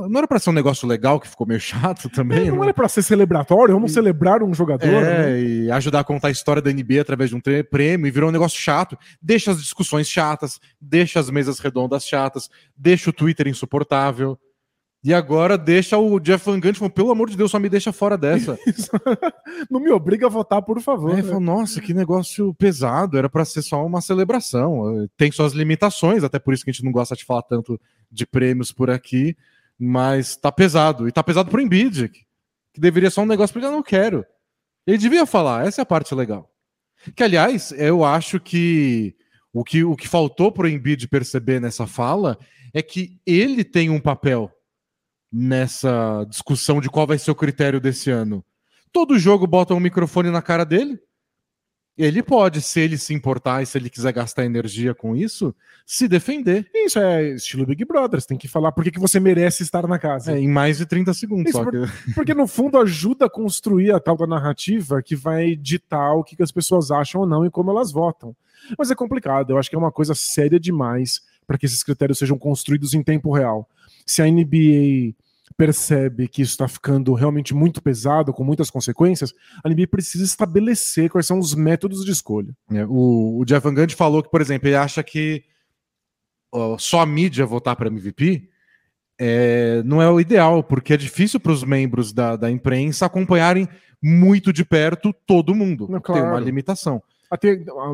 não 0.02 0.20
era 0.20 0.28
para 0.28 0.38
ser 0.38 0.50
um 0.50 0.54
negócio 0.54 0.88
legal 0.88 1.20
que 1.20 1.28
ficou 1.28 1.48
meio 1.48 1.60
chato 1.60 2.10
também? 2.10 2.48
É, 2.48 2.52
não 2.52 2.58
né? 2.58 2.66
era 2.66 2.74
para 2.74 2.90
ser 2.90 3.02
celebratório, 3.02 3.74
vamos 3.74 3.92
e, 3.92 3.94
celebrar 3.94 4.44
um 4.44 4.54
jogador. 4.54 4.86
É, 4.86 5.02
né? 5.02 5.42
e 5.42 5.72
ajudar 5.72 6.02
a 6.02 6.04
contar 6.04 6.28
a 6.28 6.32
história 6.32 6.62
da 6.62 6.72
NBA 6.72 7.02
através 7.02 7.30
de 7.30 7.38
um 7.38 7.42
prêmio, 7.42 8.06
e 8.06 8.12
virou 8.12 8.30
um 8.30 8.34
negócio 8.34 8.60
chato. 8.60 8.98
Deixa 9.22 9.52
as 9.52 9.62
discussões 9.62 10.08
chatas, 10.10 10.60
deixa 10.80 11.20
as 11.20 11.30
mesas 11.30 11.60
redondas 11.60 12.06
chatas, 12.06 12.50
deixa 12.78 13.10
o 13.10 13.14
Twitter 13.14 13.48
insuportável. 13.48 14.38
E 15.01 15.13
agora 15.13 15.58
deixa 15.58 15.98
o 15.98 16.20
Jeff 16.20 16.46
Van 16.46 16.60
Gundy 16.60 16.77
falando, 16.77 16.94
pelo 16.94 17.12
amor 17.12 17.29
de 17.29 17.38
Deus, 17.38 17.50
só 17.50 17.58
me 17.58 17.70
deixa 17.70 17.94
fora 17.94 18.18
dessa. 18.18 18.60
Não 19.72 19.79
me 19.79 19.89
obriga 19.91 20.25
a 20.25 20.29
votar, 20.29 20.62
por 20.62 20.82
favor. 20.82 21.18
É, 21.18 21.22
né? 21.22 21.39
Nossa, 21.39 21.79
que 21.79 21.94
negócio 21.94 22.53
pesado, 22.56 23.18
era 23.18 23.29
para 23.29 23.46
ser 23.46 23.62
só 23.62 23.86
uma 23.86 24.01
celebração. 24.01 25.08
Tem 25.15 25.32
suas 25.32 25.53
limitações, 25.53 26.22
até 26.24 26.38
por 26.38 26.53
isso 26.53 26.65
que 26.65 26.70
a 26.70 26.74
gente 26.74 26.84
não 26.84 26.91
gosta 26.91 27.15
de 27.15 27.24
falar 27.24 27.44
tanto 27.44 27.79
de 28.12 28.25
prêmios 28.25 28.74
por 28.74 28.89
aqui, 28.89 29.38
mas 29.79 30.36
tá 30.36 30.51
pesado. 30.51 31.08
E 31.08 31.13
tá 31.13 31.24
pesado 31.24 31.50
pro 31.50 31.62
Embiid, 31.62 32.10
que 32.10 32.82
deveria 32.82 33.10
ser 33.10 33.22
um 33.22 33.25
negócio 33.25 33.53
porque 33.53 33.68
eu 33.68 33.72
não 33.72 33.84
quero. 33.84 34.25
Ele 34.86 34.98
devia 34.98 35.25
falar, 35.25 35.65
essa 35.65 35.79
é 35.79 35.84
a 35.84 35.86
parte 35.86 36.13
legal. 36.13 36.51
Que, 37.15 37.24
aliás, 37.24 37.72
eu 37.72 38.03
acho 38.03 38.38
que 38.38 39.15
o 39.53 39.63
que, 39.63 39.82
o 39.82 39.96
que 39.96 40.10
faltou 40.10 40.51
pro 40.51 40.68
Embiid 40.68 41.08
perceber 41.08 41.62
nessa 41.62 41.88
fala 41.88 42.38
é 42.74 42.82
que 42.82 43.18
ele 43.25 43.63
tem 43.63 43.89
um 43.89 44.00
papel 44.00 44.51
nessa 45.31 46.25
discussão 46.27 46.81
de 46.81 46.89
qual 46.89 47.05
vai 47.05 47.17
ser 47.17 47.31
o 47.31 47.36
critério 47.36 47.79
desse 47.79 48.09
ano. 48.09 48.43
Todo 48.91 49.19
jogo 49.19 49.45
bota 49.45 49.74
um 49.74 49.79
microfone 49.79 50.31
na 50.31 50.41
cara 50.41 50.65
dele. 50.65 51.00
Ele 51.98 52.24
pode, 52.24 52.62
se 52.62 52.79
ele 52.79 52.98
se 52.98 53.13
importar 53.13 53.62
e 53.62 53.65
se 53.65 53.77
ele 53.77 53.89
quiser 53.89 54.13
gastar 54.13 54.45
energia 54.45 54.95
com 54.95 55.17
isso, 55.17 55.53
se 55.86 56.07
defender. 56.07 56.65
Isso 56.74 56.98
é 56.98 57.31
estilo 57.31 57.65
Big 57.65 57.83
Brother. 57.83 58.21
Você 58.21 58.27
tem 58.27 58.38
que 58.38 58.48
falar 58.48 58.71
por 58.71 58.86
que, 58.86 58.91
que 58.91 59.00
você 59.00 59.19
merece 59.19 59.63
estar 59.63 59.86
na 59.86 60.00
casa. 60.00 60.31
É, 60.31 60.39
em 60.39 60.48
mais 60.48 60.77
de 60.77 60.86
30 60.86 61.13
segundos. 61.13 61.50
Isso, 61.50 61.62
por, 61.62 61.74
porque, 62.15 62.33
no 62.33 62.48
fundo, 62.48 62.77
ajuda 62.77 63.25
a 63.25 63.29
construir 63.29 63.91
a 63.91 64.00
tal 64.00 64.15
da 64.15 64.25
narrativa 64.25 65.03
que 65.03 65.13
vai 65.13 65.57
ditar 65.57 66.13
o 66.13 66.24
que, 66.24 66.38
que 66.38 66.43
as 66.43 66.53
pessoas 66.53 66.89
acham 66.89 67.19
ou 67.19 67.27
não 67.27 67.45
e 67.45 67.51
como 67.51 67.69
elas 67.69 67.91
votam. 67.91 68.33
Mas 68.77 68.89
é 68.89 68.95
complicado. 68.95 69.50
Eu 69.50 69.57
acho 69.57 69.69
que 69.69 69.75
é 69.75 69.79
uma 69.79 69.91
coisa 69.91 70.15
séria 70.15 70.59
demais 70.59 71.21
para 71.45 71.57
que 71.57 71.65
esses 71.65 71.83
critérios 71.83 72.17
sejam 72.17 72.38
construídos 72.38 72.93
em 72.93 73.03
tempo 73.03 73.33
real. 73.33 73.67
Se 74.06 74.22
a 74.22 74.25
NBA 74.25 75.13
percebe 75.58 76.27
que 76.27 76.41
isso 76.41 76.51
está 76.51 76.68
ficando 76.70 77.13
realmente 77.13 77.53
muito 77.53 77.82
pesado, 77.82 78.34
com 78.34 78.46
muitas 78.46 78.70
consequências, 78.70 79.34
a 79.63 79.68
NBA 79.68 79.88
precisa 79.88 80.24
estabelecer 80.24 81.10
quais 81.10 81.25
são 81.25 81.38
os 81.38 81.53
métodos 81.53 82.06
de 82.06 82.12
escolha. 82.12 82.56
É, 82.72 82.86
o, 82.86 83.39
o 83.39 83.46
Jeff 83.46 83.62
Van 83.62 83.74
Gundy 83.74 83.94
falou 83.94 84.24
que, 84.24 84.32
por 84.32 84.39
exemplo, 84.39 84.70
ele 84.70 84.77
acha 84.77 85.03
que 85.03 85.44
ó, 86.51 86.77
só 86.77 87.01
a 87.01 87.06
mídia 87.06 87.46
votar 87.46 87.75
para 87.75 87.89
MVP 87.89 88.50
é, 89.20 89.84
não 89.84 90.01
é 90.01 90.10
o 90.10 90.20
ideal, 90.20 90.63
porque 90.63 90.94
é 90.94 90.98
difícil 90.98 91.41
para 91.41 91.51
os 91.51 91.63
membros 91.63 92.13
da, 92.13 92.38
da 92.38 92.50
imprensa 92.50 93.06
acompanharem 93.06 93.68
muito 94.01 94.53
de 94.53 94.63
perto 94.63 95.13
todo 95.27 95.53
mundo. 95.53 95.89
Não, 95.89 96.00
Tem 96.00 96.22
uma 96.22 96.29
claro. 96.29 96.46
limitação. 96.46 97.03
A 97.31 97.38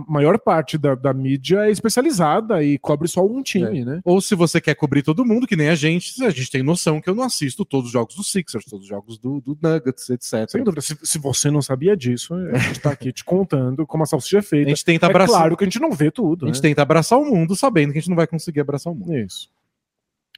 maior 0.07 0.39
parte 0.39 0.77
da, 0.77 0.95
da 0.95 1.13
mídia 1.13 1.65
é 1.67 1.71
especializada 1.71 2.63
e 2.63 2.77
cobre 2.79 3.07
só 3.07 3.25
um 3.25 3.43
time, 3.43 3.83
né? 3.83 3.99
Ou 4.05 4.21
se 4.21 4.33
você 4.33 4.61
quer 4.61 4.75
cobrir 4.75 5.03
todo 5.03 5.25
mundo, 5.25 5.45
que 5.45 5.55
nem 5.57 5.67
a 5.69 5.75
gente, 5.75 6.23
a 6.23 6.29
gente 6.29 6.49
tem 6.49 6.63
noção 6.63 7.01
que 7.01 7.09
eu 7.09 7.15
não 7.15 7.23
assisto 7.23 7.65
todos 7.65 7.87
os 7.87 7.91
jogos 7.91 8.15
do 8.15 8.23
Sixers, 8.23 8.63
todos 8.65 8.83
os 8.85 8.89
jogos 8.89 9.17
do, 9.17 9.41
do 9.41 9.57
Nuggets, 9.61 10.09
etc. 10.09 10.49
Sem 10.49 10.63
dúvida. 10.63 10.81
Se, 10.81 10.97
se 11.03 11.19
você 11.19 11.51
não 11.51 11.61
sabia 11.61 11.97
disso, 11.97 12.33
a 12.33 12.57
gente 12.57 12.79
tá 12.79 12.91
aqui 12.91 13.11
te 13.11 13.25
contando 13.25 13.85
como 13.85 14.03
a 14.03 14.05
salsicha 14.05 14.37
é 14.37 14.39
A 14.39 14.43
feita. 14.43 14.69
gente 14.69 14.85
tenta 14.85 15.05
É 15.07 15.09
abraçar. 15.09 15.37
claro 15.39 15.57
que 15.57 15.63
a 15.63 15.67
gente 15.67 15.81
não 15.81 15.91
vê 15.91 16.09
tudo. 16.09 16.45
A 16.45 16.47
gente 16.47 16.63
né? 16.63 16.69
tenta 16.69 16.81
abraçar 16.81 17.19
o 17.19 17.25
mundo 17.25 17.55
sabendo 17.55 17.91
que 17.91 17.97
a 17.97 18.01
gente 18.01 18.09
não 18.09 18.15
vai 18.15 18.27
conseguir 18.27 18.61
abraçar 18.61 18.93
o 18.93 18.95
mundo. 18.95 19.13
Isso. 19.17 19.49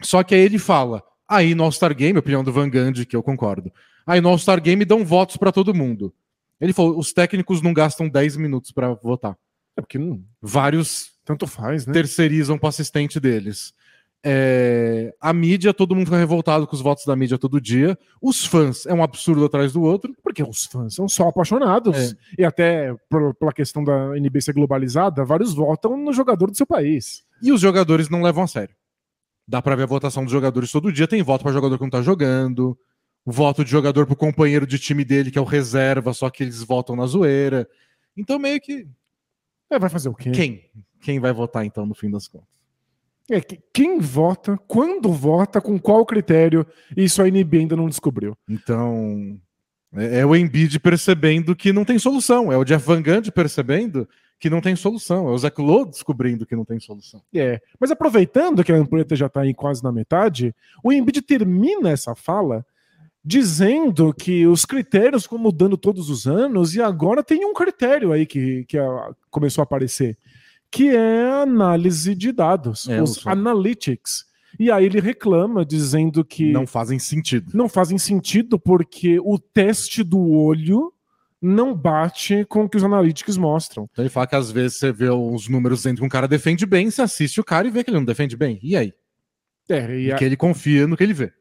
Só 0.01 0.23
que 0.23 0.33
aí 0.33 0.41
ele 0.41 0.57
fala: 0.57 1.03
aí 1.27 1.53
no 1.53 1.63
All-Star 1.63 1.95
Game, 1.95 2.17
opinião 2.17 2.43
do 2.43 2.51
Van 2.51 2.69
Gundy, 2.69 3.05
que 3.05 3.15
eu 3.15 3.21
concordo. 3.21 3.71
Aí 4.05 4.21
no 4.21 4.29
All-Star 4.29 4.59
Game 4.61 4.83
dão 4.85 5.05
votos 5.05 5.37
para 5.37 5.51
todo 5.51 5.73
mundo. 5.73 6.13
Ele 6.59 6.73
falou: 6.73 6.97
os 6.97 7.13
técnicos 7.13 7.61
não 7.61 7.73
gastam 7.73 8.09
10 8.09 8.37
minutos 8.37 8.71
para 8.71 8.93
votar. 8.95 9.37
É 9.75 9.81
porque 9.81 9.97
não, 9.97 10.23
Vários 10.41 11.11
tanto 11.23 11.45
faz, 11.45 11.85
né? 11.85 11.93
terceirizam 11.93 12.57
para 12.57 12.69
assistente 12.69 13.19
deles. 13.19 13.73
É, 14.29 15.13
a 15.21 15.31
mídia, 15.31 15.73
todo 15.73 15.95
mundo 15.95 16.07
fica 16.07 16.17
revoltado 16.17 16.65
com 16.67 16.75
os 16.75 16.81
votos 16.81 17.05
da 17.05 17.15
mídia 17.15 17.37
todo 17.37 17.61
dia. 17.61 17.97
Os 18.21 18.45
fãs 18.45 18.85
é 18.85 18.93
um 18.93 19.03
absurdo 19.03 19.45
atrás 19.45 19.71
do 19.71 19.81
outro. 19.83 20.13
Porque 20.23 20.43
os 20.43 20.65
fãs 20.65 20.95
são 20.95 21.07
só 21.07 21.29
apaixonados. 21.29 21.95
É. 21.95 22.15
E 22.39 22.43
até 22.43 22.93
por- 23.09 23.33
pela 23.35 23.53
questão 23.53 23.83
da 23.83 24.17
NB 24.17 24.41
ser 24.41 24.53
globalizada, 24.53 25.23
vários 25.23 25.53
votam 25.53 25.95
no 25.95 26.11
jogador 26.11 26.49
do 26.49 26.57
seu 26.57 26.65
país. 26.65 27.23
E 27.41 27.51
os 27.51 27.61
jogadores 27.61 28.09
não 28.09 28.21
levam 28.21 28.43
a 28.43 28.47
sério. 28.47 28.75
Dá 29.47 29.61
pra 29.61 29.75
ver 29.75 29.83
a 29.83 29.87
votação 29.87 30.23
dos 30.23 30.31
jogadores 30.33 30.71
todo 30.71 30.91
dia. 30.91 31.07
Tem 31.07 31.21
voto 31.21 31.43
para 31.43 31.53
jogador 31.53 31.77
que 31.77 31.83
não 31.83 31.89
tá 31.89 32.01
jogando. 32.01 32.77
Voto 33.29 33.61
de 33.65 33.69
jogador 33.69 34.05
pro 34.05 34.15
companheiro 34.15 34.65
de 34.65 34.79
time 34.79 35.03
dele, 35.03 35.29
que 35.29 35.37
é 35.37 35.41
o 35.41 35.45
reserva, 35.45 36.13
só 36.13 36.29
que 36.29 36.43
eles 36.43 36.63
votam 36.63 36.95
na 36.95 37.05
zoeira. 37.05 37.67
Então, 38.15 38.39
meio 38.39 38.59
que. 38.61 38.87
É, 39.69 39.77
vai 39.77 39.89
fazer 39.89 40.07
o 40.07 40.13
quê? 40.15 40.31
Quem? 40.31 40.63
Quem 41.01 41.19
vai 41.19 41.33
votar, 41.33 41.65
então, 41.65 41.85
no 41.85 41.93
fim 41.93 42.09
das 42.09 42.25
contas? 42.27 42.47
É, 43.29 43.41
que- 43.41 43.59
quem 43.73 43.99
vota, 43.99 44.57
quando 44.65 45.11
vota, 45.11 45.59
com 45.59 45.77
qual 45.77 46.05
critério, 46.05 46.65
isso 46.95 47.21
a 47.21 47.27
NB 47.27 47.57
ainda 47.59 47.75
não 47.75 47.89
descobriu. 47.89 48.37
Então. 48.47 49.37
É, 49.93 50.19
é 50.19 50.25
o 50.25 50.33
Embiid 50.33 50.79
percebendo 50.79 51.53
que 51.53 51.73
não 51.73 51.83
tem 51.83 51.99
solução. 51.99 52.49
É 52.49 52.57
o 52.57 52.63
Jeff 52.63 52.85
Van 52.85 53.01
Gundy 53.01 53.29
percebendo 53.29 54.07
que 54.39 54.49
não 54.49 54.61
tem 54.61 54.75
solução. 54.77 55.27
É 55.27 55.31
o 55.31 55.37
Zach 55.37 55.59
Lowe 55.61 55.89
descobrindo 55.89 56.45
que 56.45 56.55
não 56.55 56.63
tem 56.63 56.79
solução. 56.79 57.21
É. 57.35 57.59
Mas 57.77 57.91
aproveitando 57.91 58.63
que 58.63 58.71
a 58.71 58.75
Ampulheta 58.75 59.17
já 59.17 59.25
está 59.25 59.41
aí 59.41 59.53
quase 59.53 59.83
na 59.83 59.91
metade, 59.91 60.55
o 60.81 60.93
Embiid 60.93 61.21
termina 61.21 61.89
essa 61.89 62.15
fala 62.15 62.65
dizendo 63.27 64.13
que 64.13 64.47
os 64.47 64.63
critérios 64.63 65.23
estão 65.23 65.37
mudando 65.37 65.75
todos 65.75 66.09
os 66.09 66.25
anos 66.25 66.73
e 66.75 66.81
agora 66.81 67.21
tem 67.21 67.43
um 67.45 67.53
critério 67.53 68.13
aí 68.13 68.25
que, 68.25 68.63
que 68.65 68.77
começou 69.29 69.61
a 69.61 69.65
aparecer, 69.65 70.17
que 70.71 70.87
é 70.95 71.25
a 71.29 71.41
análise 71.41 72.15
de 72.15 72.31
dados, 72.31 72.87
É, 72.87 73.01
os 73.01 73.25
analytics. 73.27 74.25
E 74.57 74.71
aí 74.71 74.85
ele 74.85 75.01
reclama 75.01 75.65
dizendo 75.65 76.23
que 76.23 76.51
Não 76.53 76.65
fazem 76.65 76.97
sentido. 76.97 77.51
não 77.53 77.67
fazem 77.67 77.97
sentido 77.97 78.57
porque 78.57 79.19
o 79.19 79.37
teste 79.37 80.03
do 80.03 80.19
olho 80.31 80.93
não 81.41 81.75
bate 81.75 82.45
com 82.45 82.63
o 82.63 82.69
que 82.69 82.77
os 82.77 82.83
analytics 82.83 83.35
mostram. 83.37 83.87
Então 83.91 84.03
ele 84.03 84.09
fala 84.09 84.25
que 84.25 84.35
às 84.37 84.49
vezes 84.49 84.77
você 84.79 84.91
vê 84.91 85.09
uns 85.11 85.49
números 85.49 85.79
dizendo 85.79 85.97
que 85.99 86.05
um 86.05 86.09
cara 86.09 86.27
defende 86.29 86.65
bem, 86.65 86.89
você 86.89 87.01
assiste 87.01 87.39
o 87.41 87.43
cara 87.43 87.67
e 87.67 87.71
vê 87.71 87.83
que 87.83 87.89
ele 87.89 87.97
não 87.97 88.05
defende 88.05 88.37
bem. 88.37 88.57
E 88.63 88.75
aí? 88.75 88.93
É, 89.69 89.99
E 89.99 90.11
a- 90.13 90.15
que 90.15 90.23
ele 90.23 90.37
confia 90.37 90.87
no 90.87 90.95
que 90.95 91.03
ele 91.03 91.13
vê. 91.13 91.31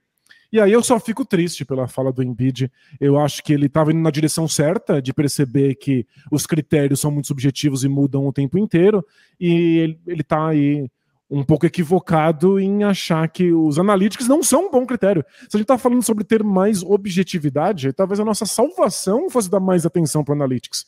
E 0.52 0.60
aí 0.60 0.72
eu 0.72 0.82
só 0.82 0.98
fico 0.98 1.24
triste 1.24 1.64
pela 1.64 1.88
fala 1.88 2.12
do 2.12 2.22
Embiid. 2.22 2.70
Eu 3.00 3.18
acho 3.18 3.42
que 3.42 3.52
ele 3.52 3.66
estava 3.66 3.92
indo 3.92 4.00
na 4.00 4.10
direção 4.10 4.46
certa 4.46 5.00
de 5.02 5.12
perceber 5.12 5.74
que 5.74 6.06
os 6.30 6.46
critérios 6.46 7.00
são 7.00 7.10
muito 7.10 7.28
subjetivos 7.28 7.84
e 7.84 7.88
mudam 7.88 8.26
o 8.26 8.32
tempo 8.32 8.58
inteiro. 8.58 9.04
E 9.40 9.78
ele, 9.78 10.00
ele 10.06 10.22
tá 10.22 10.48
aí 10.48 10.88
um 11.28 11.42
pouco 11.42 11.66
equivocado 11.66 12.60
em 12.60 12.84
achar 12.84 13.28
que 13.28 13.52
os 13.52 13.78
analytics 13.78 14.28
não 14.28 14.42
são 14.42 14.68
um 14.68 14.70
bom 14.70 14.86
critério. 14.86 15.24
Se 15.48 15.56
a 15.56 15.58
gente 15.58 15.66
tá 15.66 15.76
falando 15.76 16.02
sobre 16.02 16.24
ter 16.24 16.44
mais 16.44 16.82
objetividade, 16.82 17.92
talvez 17.92 18.20
a 18.20 18.24
nossa 18.24 18.46
salvação 18.46 19.28
fosse 19.28 19.50
dar 19.50 19.60
mais 19.60 19.84
atenção 19.84 20.22
para 20.22 20.34
analytics. 20.34 20.86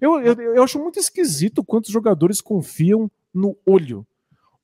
Eu, 0.00 0.18
eu, 0.20 0.34
eu 0.34 0.62
acho 0.62 0.78
muito 0.78 0.98
esquisito 0.98 1.62
quantos 1.62 1.90
jogadores 1.90 2.40
confiam 2.40 3.10
no 3.32 3.56
olho. 3.66 4.06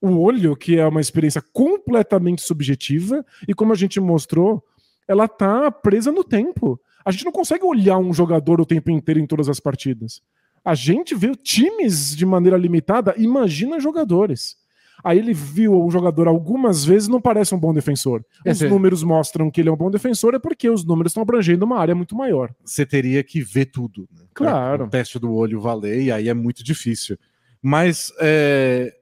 O 0.02 0.20
olho, 0.20 0.56
que 0.56 0.76
é 0.78 0.86
uma 0.86 1.00
experiência 1.00 1.40
completamente 1.52 2.42
subjetiva, 2.42 3.24
e 3.46 3.54
como 3.54 3.72
a 3.72 3.76
gente 3.76 4.00
mostrou, 4.00 4.62
ela 5.06 5.28
tá 5.28 5.70
presa 5.70 6.10
no 6.10 6.24
tempo. 6.24 6.78
A 7.04 7.12
gente 7.12 7.24
não 7.24 7.32
consegue 7.32 7.64
olhar 7.64 7.98
um 7.98 8.12
jogador 8.12 8.60
o 8.60 8.66
tempo 8.66 8.90
inteiro 8.90 9.20
em 9.20 9.26
todas 9.26 9.48
as 9.48 9.60
partidas. 9.60 10.20
A 10.64 10.74
gente 10.74 11.14
vê 11.14 11.34
times 11.34 12.16
de 12.16 12.26
maneira 12.26 12.56
limitada, 12.56 13.14
imagina 13.16 13.80
jogadores. 13.80 14.56
Aí 15.04 15.18
ele 15.18 15.32
viu 15.32 15.84
o 15.84 15.90
jogador 15.90 16.28
algumas 16.28 16.84
vezes 16.84 17.08
não 17.08 17.20
parece 17.20 17.54
um 17.54 17.58
bom 17.58 17.74
defensor. 17.74 18.24
Os 18.46 18.58
sim. 18.58 18.68
números 18.68 19.02
mostram 19.02 19.50
que 19.50 19.60
ele 19.60 19.68
é 19.68 19.72
um 19.72 19.76
bom 19.76 19.90
defensor, 19.90 20.34
é 20.34 20.38
porque 20.38 20.70
os 20.70 20.84
números 20.84 21.10
estão 21.10 21.22
abrangendo 21.22 21.64
uma 21.64 21.78
área 21.78 21.94
muito 21.94 22.14
maior. 22.14 22.54
Você 22.64 22.86
teria 22.86 23.22
que 23.24 23.40
ver 23.40 23.66
tudo. 23.66 24.08
Né? 24.12 24.24
Pra 24.32 24.50
Claro. 24.50 24.84
O 24.84 24.88
teste 24.88 25.18
do 25.18 25.32
olho 25.34 25.60
valer, 25.60 26.02
e 26.02 26.12
aí 26.12 26.28
é 26.28 26.34
muito 26.34 26.62
difícil. 26.62 27.18
Mas 27.60 28.12
é, 28.20 28.94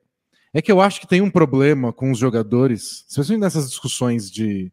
é 0.52 0.61
que 0.61 0.71
eu 0.71 0.80
acho 0.80 1.00
que 1.00 1.07
tem 1.07 1.21
um 1.21 1.30
problema 1.30 1.92
com 1.92 2.11
os 2.11 2.19
jogadores, 2.19 3.04
especialmente 3.09 3.42
nessas 3.42 3.69
discussões 3.69 4.30
de. 4.30 4.73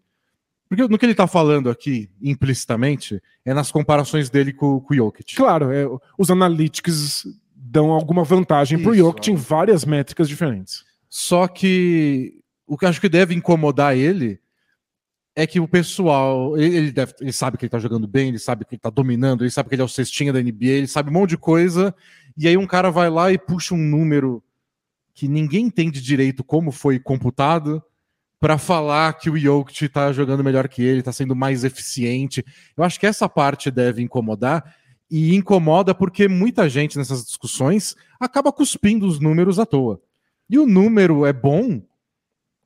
Porque 0.68 0.88
no 0.88 0.98
que 0.98 1.06
ele 1.06 1.16
tá 1.16 1.28
falando 1.28 1.70
aqui, 1.70 2.10
implicitamente, 2.22 3.22
é 3.46 3.54
nas 3.54 3.72
comparações 3.72 4.30
dele 4.30 4.52
com, 4.52 4.80
com 4.82 4.94
o 4.94 4.98
Jokic. 4.98 5.36
Claro, 5.36 5.72
é, 5.72 5.86
os 6.18 6.30
analytics 6.30 7.26
dão 7.56 7.92
alguma 7.92 8.24
vantagem 8.24 8.82
para 8.82 8.92
o 8.92 8.96
Jokic 8.96 9.32
em 9.32 9.36
várias 9.36 9.86
métricas 9.86 10.28
diferentes. 10.28 10.84
Só 11.08 11.48
que 11.48 12.42
o 12.66 12.78
que 12.78 12.84
eu 12.84 12.90
acho 12.90 13.00
que 13.00 13.08
deve 13.08 13.34
incomodar 13.34 13.96
ele 13.96 14.40
é 15.34 15.46
que 15.46 15.60
o 15.60 15.68
pessoal, 15.68 16.58
ele, 16.58 16.76
ele 16.76 16.92
deve, 16.92 17.14
ele 17.22 17.32
sabe 17.32 17.58
que 17.58 17.64
ele 17.64 17.70
tá 17.70 17.80
jogando 17.80 18.08
bem, 18.08 18.30
ele 18.30 18.40
sabe 18.40 18.66
que 18.66 18.74
ele 18.74 18.82
tá 18.82 18.90
dominando, 18.90 19.44
ele 19.44 19.52
sabe 19.52 19.70
que 19.70 19.76
ele 19.76 19.84
é 19.84 19.86
o 19.86 19.88
cestinha 19.88 20.34
da 20.34 20.42
NBA, 20.42 20.66
ele 20.66 20.88
sabe 20.88 21.12
um 21.12 21.14
monte 21.14 21.30
de 21.30 21.38
coisa, 21.38 21.96
e 22.36 22.48
aí 22.48 22.58
um 22.58 22.66
cara 22.66 22.90
vai 22.90 23.10
lá 23.10 23.32
e 23.32 23.38
puxa 23.38 23.76
um 23.76 23.78
número 23.78 24.44
que 25.18 25.28
ninguém 25.28 25.66
entende 25.66 26.00
direito 26.00 26.44
como 26.44 26.72
foi 26.72 27.00
computado 27.00 27.82
para 28.40 28.60
falar 28.60 29.14
que 29.14 29.32
o 29.32 29.36
Jokic 29.38 29.90
tá 29.90 30.14
jogando 30.14 30.44
melhor 30.44 30.68
que 30.68 30.84
ele, 30.84 31.02
tá 31.02 31.12
sendo 31.12 31.36
mais 31.36 31.64
eficiente. 31.64 32.46
Eu 32.78 32.84
acho 32.84 33.00
que 33.00 33.08
essa 33.08 33.28
parte 33.28 33.72
deve 33.72 34.00
incomodar 34.04 34.76
e 35.10 35.34
incomoda 35.36 35.96
porque 35.96 36.28
muita 36.28 36.70
gente 36.70 37.00
nessas 37.00 37.26
discussões 37.26 37.96
acaba 38.20 38.52
cuspindo 38.54 39.08
os 39.08 39.20
números 39.20 39.58
à 39.58 39.66
toa. 39.66 40.00
E 40.48 40.60
o 40.60 40.68
número 40.68 41.26
é 41.26 41.34
bom, 41.34 41.82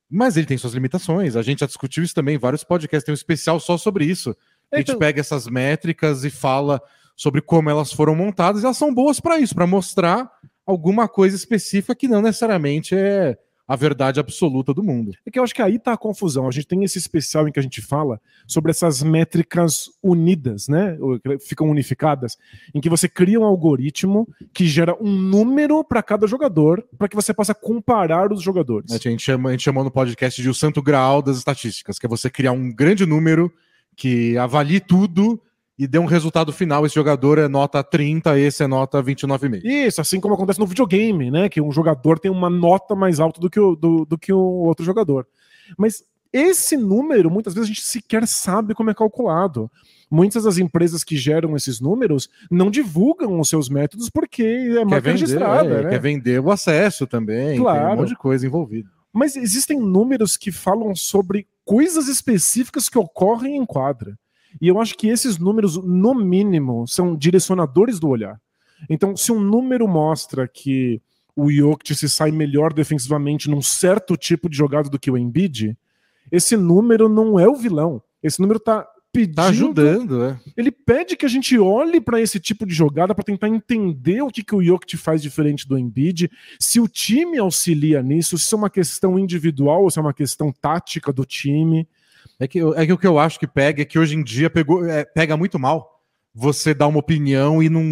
mas 0.10 0.36
ele 0.36 0.46
tem 0.46 0.58
suas 0.58 0.74
limitações. 0.74 1.38
A 1.38 1.42
gente 1.42 1.62
já 1.62 1.66
discutiu 1.68 2.04
isso 2.04 2.14
também, 2.14 2.38
vários 2.38 2.66
podcasts 2.66 3.06
tem 3.06 3.14
um 3.14 3.16
especial 3.16 3.62
só 3.62 3.78
sobre 3.78 4.04
isso. 4.04 4.36
A 4.70 4.76
gente 4.78 4.90
Então- 4.90 5.00
pega 5.00 5.22
essas 5.22 5.48
métricas 5.48 6.26
e 6.26 6.30
fala 6.30 6.82
sobre 7.16 7.40
como 7.42 7.70
elas 7.70 7.94
foram 7.94 8.14
montadas, 8.14 8.62
e 8.62 8.66
elas 8.66 8.76
são 8.76 8.94
boas 8.94 9.22
para 9.22 9.40
isso, 9.40 9.56
para 9.56 9.66
mostrar 9.66 10.30
alguma 10.66 11.08
coisa 11.08 11.36
específica 11.36 11.96
que 11.96 12.08
não 12.08 12.22
necessariamente 12.22 12.96
é 12.96 13.38
a 13.72 13.76
verdade 13.78 14.20
absoluta 14.20 14.74
do 14.74 14.84
mundo. 14.84 15.14
É 15.26 15.32
que 15.32 15.40
eu 15.40 15.44
acho 15.44 15.56
que 15.56 15.62
aí 15.62 15.80
tá 15.80 15.94
a 15.94 15.98
confusão. 15.98 16.46
A 16.46 16.52
gente 16.52 16.68
tem 16.68 16.84
esse 16.84 16.98
especial 16.98 17.48
em 17.48 17.54
que 17.54 17.60
a 17.60 17.64
gente 17.64 17.82
fala 17.82 18.20
sobre 18.46 18.70
essas 18.70 19.02
métricas 19.02 19.90
unidas, 20.04 20.68
né? 20.68 20.98
Ficam 21.40 21.70
unificadas, 21.70 22.38
em 22.76 22.82
que 22.82 22.90
você 22.90 23.08
cria 23.08 23.40
um 23.40 23.46
algoritmo 23.46 24.28
que 24.54 24.68
gera 24.68 24.94
um 25.02 25.10
número 25.10 25.86
para 25.86 26.04
cada 26.04 26.28
jogador, 26.28 26.86
para 26.98 27.08
que 27.08 27.16
você 27.16 27.34
possa 27.34 27.56
comparar 27.56 28.34
os 28.34 28.42
jogadores. 28.42 28.92
A 28.92 28.98
gente, 28.98 29.24
chama, 29.24 29.48
a 29.48 29.52
gente 29.54 29.64
chamou 29.64 29.86
no 29.86 29.92
podcast 29.92 30.42
de 30.42 30.50
o 30.50 30.54
santo 30.54 30.82
graal 30.82 31.22
das 31.22 31.38
estatísticas, 31.38 31.98
que 31.98 32.06
é 32.06 32.10
você 32.10 32.30
criar 32.30 32.52
um 32.52 32.74
grande 32.74 33.06
número 33.06 33.50
que 33.96 34.38
avalie 34.38 34.82
tudo 34.82 35.42
e 35.82 35.88
dê 35.88 35.98
um 35.98 36.06
resultado 36.06 36.54
final. 36.54 36.86
Esse 36.86 36.94
jogador 36.94 37.40
é 37.40 37.48
nota 37.48 37.84
30, 37.84 38.38
esse 38.38 38.64
é 38.64 38.68
nota 38.68 39.02
29,5. 39.02 39.66
Isso, 39.66 40.00
assim 40.00 40.20
como 40.20 40.36
acontece 40.36 40.60
no 40.60 40.68
videogame, 40.68 41.32
né? 41.32 41.50
Que 41.50 41.60
um 41.60 41.72
jogador 41.72 42.20
tem 42.20 42.30
uma 42.30 42.52
nota 42.52 42.96
mais 42.96 43.20
alta 43.20 43.42
do 43.42 43.50
que 43.50 43.60
o, 43.60 43.76
do, 43.76 44.06
do 44.06 44.16
que 44.16 44.32
o 44.32 44.38
outro 44.40 44.86
jogador. 44.86 45.28
Mas 45.76 46.04
esse 46.32 46.78
número, 46.78 47.32
muitas 47.32 47.56
vezes, 47.56 47.68
a 47.68 47.74
gente 47.74 47.82
sequer 47.82 48.28
sabe 48.28 48.76
como 48.76 48.92
é 48.92 48.94
calculado. 48.94 49.72
Muitas 50.10 50.44
das 50.44 50.60
empresas 50.60 51.04
que 51.04 51.18
geram 51.18 51.56
esses 51.56 51.82
números 51.82 52.30
não 52.52 52.70
divulgam 52.70 53.40
os 53.40 53.50
seus 53.50 53.68
métodos 53.68 54.08
porque 54.08 54.44
é 54.44 54.68
Quer 54.76 54.86
marca 54.86 55.02
vender, 55.02 55.12
registrada, 55.12 55.70
é, 55.74 55.84
né? 55.84 55.90
quer 55.90 56.00
vender 56.00 56.40
o 56.40 56.52
acesso 56.52 57.08
também, 57.08 57.50
tem 57.50 57.60
Claro. 57.60 57.94
um 57.94 57.96
monte 57.98 58.10
de 58.10 58.18
coisa 58.18 58.46
envolvida. 58.46 58.88
Mas 59.12 59.36
existem 59.36 59.80
números 59.80 60.38
que 60.38 60.52
falam 60.52 60.94
sobre 60.96 61.48
coisas 61.66 62.08
específicas 62.08 62.88
que 62.88 63.00
ocorrem 63.00 63.58
em 63.58 63.66
quadra. 63.66 64.16
E 64.60 64.68
eu 64.68 64.80
acho 64.80 64.96
que 64.98 65.08
esses 65.08 65.38
números, 65.38 65.78
no 65.78 66.16
mínimo, 66.16 66.88
são 66.88 67.16
direcionadores 67.16 68.00
do 68.00 68.08
olhar. 68.10 68.40
Então, 68.90 69.16
se 69.16 69.32
um 69.32 69.40
número 69.40 69.88
mostra 69.88 70.48
que 70.48 71.02
o 71.36 71.52
Jokic 71.52 71.96
se 71.96 72.10
sai 72.10 72.32
melhor 72.32 72.74
defensivamente 72.74 73.50
num 73.50 73.62
certo 73.62 74.18
tipo 74.18 74.50
de 74.50 74.58
jogada 74.58 74.90
do 74.90 75.00
que 75.00 75.12
o 75.12 75.18
Embiid, 75.18 75.78
esse 76.32 76.58
número 76.58 77.08
não 77.08 77.40
é 77.40 77.48
o 77.48 77.56
vilão. 77.56 78.02
Esse 78.22 78.40
número 78.40 78.58
está 78.58 78.88
pedindo. 79.12 79.36
Tá 79.36 79.48
ajudando, 79.48 80.24
é. 80.24 80.40
Ele 80.56 80.72
pede 80.72 81.16
que 81.16 81.26
a 81.26 81.30
gente 81.30 81.58
olhe 81.58 82.00
para 82.00 82.22
esse 82.22 82.40
tipo 82.40 82.66
de 82.66 82.74
jogada 82.74 83.14
para 83.14 83.24
tentar 83.24 83.50
entender 83.50 84.22
o 84.22 84.30
que, 84.30 84.44
que 84.44 84.56
o 84.56 84.64
Jokic 84.64 84.98
faz 84.98 85.22
diferente 85.22 85.68
do 85.68 85.78
Embiid, 85.78 86.32
se 86.60 86.80
o 86.80 86.88
time 86.88 87.38
auxilia 87.38 88.02
nisso, 88.02 88.38
se 88.38 88.54
é 88.54 88.58
uma 88.58 88.70
questão 88.70 89.20
individual 89.20 89.84
ou 89.84 89.92
se 89.92 90.00
é 90.00 90.02
uma 90.02 90.14
questão 90.14 90.52
tática 90.52 91.12
do 91.12 91.26
time. 91.26 91.88
É 92.42 92.48
que, 92.48 92.60
é 92.60 92.88
que 92.88 92.94
o 92.94 92.98
que 92.98 93.06
eu 93.06 93.20
acho 93.20 93.40
que 93.40 93.46
pega 93.46 93.84
é 93.84 93.86
que 93.86 94.00
hoje 94.00 94.16
em 94.16 94.24
dia 94.24 94.50
pegou, 94.50 94.84
é, 94.84 95.06
pega 95.06 95.38
muito 95.38 95.60
mal 95.60 96.02
você 96.34 96.74
dar 96.74 96.88
uma 96.88 96.98
opinião 96.98 97.62
e 97.62 97.70
não 97.70 97.84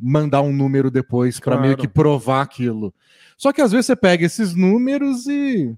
mandar 0.00 0.40
um 0.40 0.50
número 0.50 0.90
depois 0.90 1.38
para 1.38 1.56
claro. 1.56 1.60
meio 1.60 1.76
que 1.76 1.86
provar 1.86 2.40
aquilo. 2.40 2.94
Só 3.36 3.52
que 3.52 3.60
às 3.60 3.70
vezes 3.70 3.84
você 3.84 3.94
pega 3.94 4.24
esses 4.24 4.54
números 4.54 5.26
e 5.26 5.76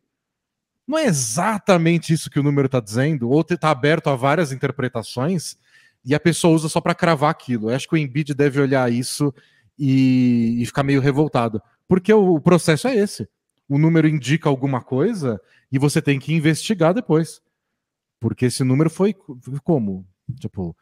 não 0.86 0.96
é 0.96 1.06
exatamente 1.06 2.12
isso 2.12 2.30
que 2.30 2.38
o 2.38 2.42
número 2.44 2.66
está 2.66 2.78
dizendo, 2.78 3.28
ou 3.28 3.40
está 3.40 3.68
aberto 3.68 4.08
a 4.08 4.14
várias 4.14 4.52
interpretações 4.52 5.56
e 6.04 6.14
a 6.14 6.20
pessoa 6.20 6.54
usa 6.54 6.68
só 6.68 6.80
para 6.80 6.94
cravar 6.94 7.30
aquilo. 7.30 7.68
Eu 7.68 7.74
acho 7.74 7.88
que 7.88 7.96
o 7.96 7.98
Embiid 7.98 8.32
deve 8.32 8.60
olhar 8.60 8.92
isso 8.92 9.34
e, 9.76 10.62
e 10.62 10.66
ficar 10.66 10.84
meio 10.84 11.00
revoltado, 11.00 11.60
porque 11.88 12.12
o, 12.12 12.36
o 12.36 12.40
processo 12.40 12.86
é 12.86 12.94
esse. 12.94 13.28
O 13.68 13.76
número 13.76 14.06
indica 14.06 14.48
alguma 14.48 14.80
coisa 14.80 15.40
e 15.72 15.80
você 15.80 16.00
tem 16.00 16.20
que 16.20 16.32
investigar 16.32 16.94
depois. 16.94 17.42
Porque 18.20 18.46
esse 18.46 18.62
número 18.62 18.90
foi 18.90 19.14
como? 19.64 20.06
Tipo, 20.38 20.76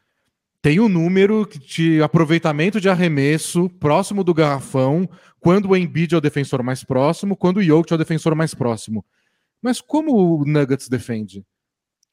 tem 0.61 0.81
um 0.81 0.89
número 0.89 1.49
de 1.49 2.03
aproveitamento 2.03 2.81
de 2.81 2.89
arremesso 2.89 3.71
próximo 3.79 4.25
do 4.25 4.35
garrafão, 4.35 5.09
quando 5.39 5.71
o 5.71 5.77
Embiid 5.77 6.15
é 6.15 6.19
o 6.19 6.21
defensor 6.21 6.63
mais 6.65 6.83
próximo, 6.83 7.37
quando 7.37 7.59
o 7.59 7.63
Jokic 7.63 7.93
é 7.93 7.95
o 7.95 7.99
defensor 7.99 8.35
mais 8.35 8.55
próximo. 8.55 9.05
Mas 9.63 9.81
como 9.81 10.13
o 10.15 10.45
Nuggets 10.45 10.89
defende? 10.89 11.45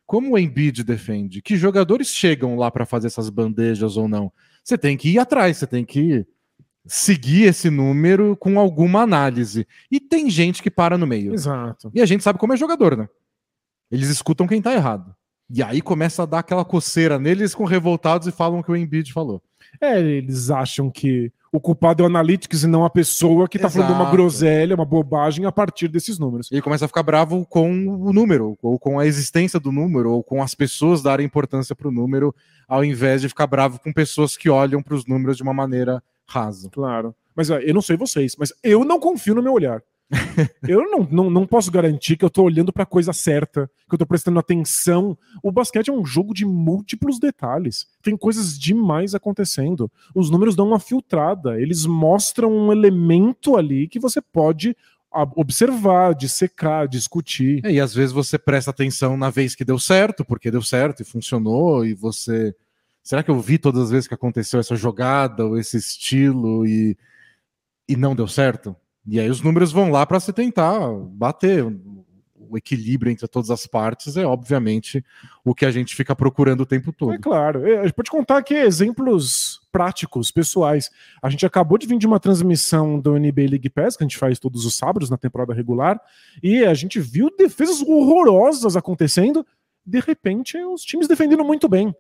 Como 0.06 0.34
o 0.34 0.38
Embiid 0.38 0.84
defende? 0.84 1.42
Que 1.42 1.58
jogadores 1.58 2.10
chegam 2.10 2.56
lá 2.56 2.70
para 2.70 2.86
fazer 2.86 3.08
essas 3.08 3.30
bandejas 3.30 3.98
ou 3.98 4.08
não? 4.08 4.32
Você 4.64 4.78
tem 4.78 4.96
que 4.96 5.10
ir 5.10 5.18
atrás, 5.18 5.58
você 5.58 5.66
tem 5.66 5.84
que 5.84 6.26
seguir 6.86 7.44
esse 7.46 7.72
número 7.72 8.38
com 8.38 8.60
alguma 8.60 9.02
análise. 9.02 9.68
E 9.90 10.00
tem 10.00 10.30
gente 10.30 10.62
que 10.62 10.70
para 10.70 11.00
no 11.00 11.08
meio. 11.08 11.34
Exato. 11.34 11.92
E 11.96 12.02
a 12.02 12.06
gente 12.06 12.24
sabe 12.24 12.38
como 12.38 12.54
é 12.54 12.58
jogador, 12.58 12.96
né? 12.96 13.10
Eles 13.92 14.10
escutam 14.10 14.48
quem 14.48 14.62
tá 14.62 14.74
errado. 14.74 15.16
E 15.50 15.62
aí 15.62 15.82
começa 15.82 16.24
a 16.24 16.26
dar 16.26 16.40
aquela 16.40 16.66
coceira 16.66 17.20
neles 17.20 17.54
com 17.54 17.66
revoltados 17.66 18.28
e 18.28 18.32
falam 18.32 18.60
o 18.60 18.64
que 18.64 18.72
o 18.72 18.76
Embiid 18.76 19.14
falou. 19.14 19.42
É, 19.80 20.00
eles 20.00 20.50
acham 20.50 20.90
que 20.90 21.32
o 21.52 21.60
culpado 21.60 22.02
é 22.02 22.04
o 22.04 22.08
Analytics 22.08 22.64
e 22.64 22.68
não 22.68 22.84
a 22.84 22.90
pessoa 22.90 23.48
que 23.48 23.58
está 23.58 23.70
falando 23.70 23.94
uma 23.94 24.12
groselha, 24.12 24.76
uma 24.76 24.86
bobagem 24.86 25.46
a 25.46 25.52
partir 25.52 25.88
desses 25.88 26.20
números. 26.20 26.50
E 26.52 26.62
começa 26.62 26.86
a 26.86 26.88
ficar 26.88 27.04
bravo 27.04 27.46
com 27.46 27.72
o 27.72 28.12
número, 28.12 28.58
ou 28.62 28.78
com 28.78 29.00
a 29.00 29.06
existência 29.06 29.60
do 29.60 29.72
número, 29.72 30.12
ou 30.12 30.24
com 30.24 30.42
as 30.42 30.54
pessoas 30.54 31.02
darem 31.02 31.26
importância 31.26 31.76
para 31.76 31.88
o 31.88 31.92
número, 31.92 32.36
ao 32.68 32.84
invés 32.84 33.22
de 33.22 33.30
ficar 33.30 33.48
bravo 33.48 33.80
com 33.80 33.94
pessoas 33.94 34.36
que 34.36 34.50
olham 34.50 34.82
para 34.82 34.96
os 34.96 35.06
números 35.06 35.38
de 35.38 35.44
uma 35.44 35.54
maneira 35.54 36.04
rasa. 36.28 36.70
Claro. 36.72 37.16
Mas 37.36 37.50
eu 37.50 37.74
não 37.74 37.82
sei 37.82 37.98
vocês, 37.98 38.36
mas 38.38 38.52
eu 38.64 38.84
não 38.84 39.00
confio 39.00 39.36
no 39.36 39.44
meu 39.44 39.54
olhar. 39.54 39.82
eu 40.68 40.90
não, 40.90 41.08
não, 41.10 41.30
não 41.30 41.48
posso 41.48 41.72
garantir 41.72 42.16
que 42.16 42.24
eu 42.24 42.30
tô 42.30 42.44
olhando 42.44 42.72
para 42.72 42.84
a 42.84 42.88
coisa 42.88 43.12
certa, 43.12 43.70
que 43.90 43.96
eu 43.96 43.98
tô 43.98 44.06
prestando 44.06 44.40
atenção. 44.40 45.18
O 45.42 45.52
basquete 45.52 45.90
é 45.90 45.94
um 45.94 46.06
jogo 46.06 46.34
de 46.34 46.46
múltiplos 46.46 47.20
detalhes. 47.20 47.88
Tem 48.04 48.16
coisas 48.16 48.58
demais 48.58 49.16
acontecendo. 49.16 49.92
Os 50.14 50.30
números 50.30 50.56
dão 50.56 50.68
uma 50.68 50.80
filtrada, 50.80 51.60
eles 51.60 51.86
mostram 51.86 52.52
um 52.52 52.72
elemento 52.72 53.58
ali 53.58 53.88
que 53.88 54.00
você 54.00 54.22
pode 54.22 54.76
observar, 55.36 56.14
dissecar, 56.14 56.88
discutir. 56.88 57.66
É, 57.66 57.72
e 57.72 57.80
às 57.80 57.94
vezes 57.94 58.12
você 58.12 58.38
presta 58.38 58.72
atenção 58.72 59.16
na 59.16 59.30
vez 59.30 59.56
que 59.56 59.64
deu 59.64 59.80
certo, 59.80 60.26
porque 60.26 60.52
deu 60.52 60.62
certo 60.62 61.02
e 61.02 61.06
funcionou, 61.06 61.86
e 61.86 61.94
você. 61.94 62.54
Será 63.02 63.24
que 63.24 63.32
eu 63.32 63.40
vi 63.40 63.58
todas 63.58 63.84
as 63.84 63.92
vezes 63.92 64.08
que 64.08 64.14
aconteceu 64.14 64.60
essa 64.60 64.76
jogada 64.76 65.46
ou 65.46 65.58
esse 65.58 65.78
estilo 65.78 66.66
e, 66.66 66.98
e 67.88 67.96
não 67.96 68.16
deu 68.16 68.28
certo? 68.28 68.76
E 69.08 69.20
aí 69.20 69.30
os 69.30 69.42
números 69.42 69.72
vão 69.72 69.92
lá 69.92 70.06
para 70.06 70.20
se 70.20 70.34
tentar 70.34 70.80
bater. 70.92 71.66
O 72.48 72.58
equilíbrio 72.58 73.12
entre 73.12 73.28
todas 73.28 73.50
as 73.50 73.66
partes 73.66 74.16
é, 74.18 74.26
obviamente, 74.26 75.04
o 75.44 75.56
que 75.56 75.66
a 75.66 75.72
gente 75.72 75.96
fica 75.96 76.16
procurando 76.16 76.62
o 76.62 76.66
tempo 76.66 76.94
todo. 76.94 77.14
É 77.14 77.18
claro. 77.18 77.68
É, 77.68 77.80
a 77.80 77.84
gente 77.84 77.94
pode 77.94 78.12
contar 78.12 78.38
aqui 78.38 78.54
exemplos 78.54 79.62
práticos, 79.72 80.30
pessoais. 80.30 80.92
A 81.24 81.30
gente 81.30 81.44
acabou 81.44 81.78
de 81.78 81.88
vir 81.88 81.98
de 81.98 82.06
uma 82.06 82.20
transmissão 82.20 83.00
do 83.00 83.18
NBA 83.20 83.50
League 83.50 83.70
Pass, 83.70 83.98
que 83.98 84.04
a 84.04 84.06
gente 84.06 84.18
faz 84.18 84.38
todos 84.38 84.64
os 84.64 84.76
sábados 84.76 85.10
na 85.10 85.18
temporada 85.18 85.56
regular, 85.56 86.00
e 86.42 86.64
a 86.64 86.74
gente 86.76 87.00
viu 87.00 87.36
defesas 87.36 87.82
horrorosas 87.82 88.78
acontecendo. 88.78 89.46
De 89.84 90.00
repente, 90.00 90.56
os 90.58 90.84
times 90.84 91.08
defendendo 91.08 91.44
muito 91.44 91.68
bem. 91.68 91.96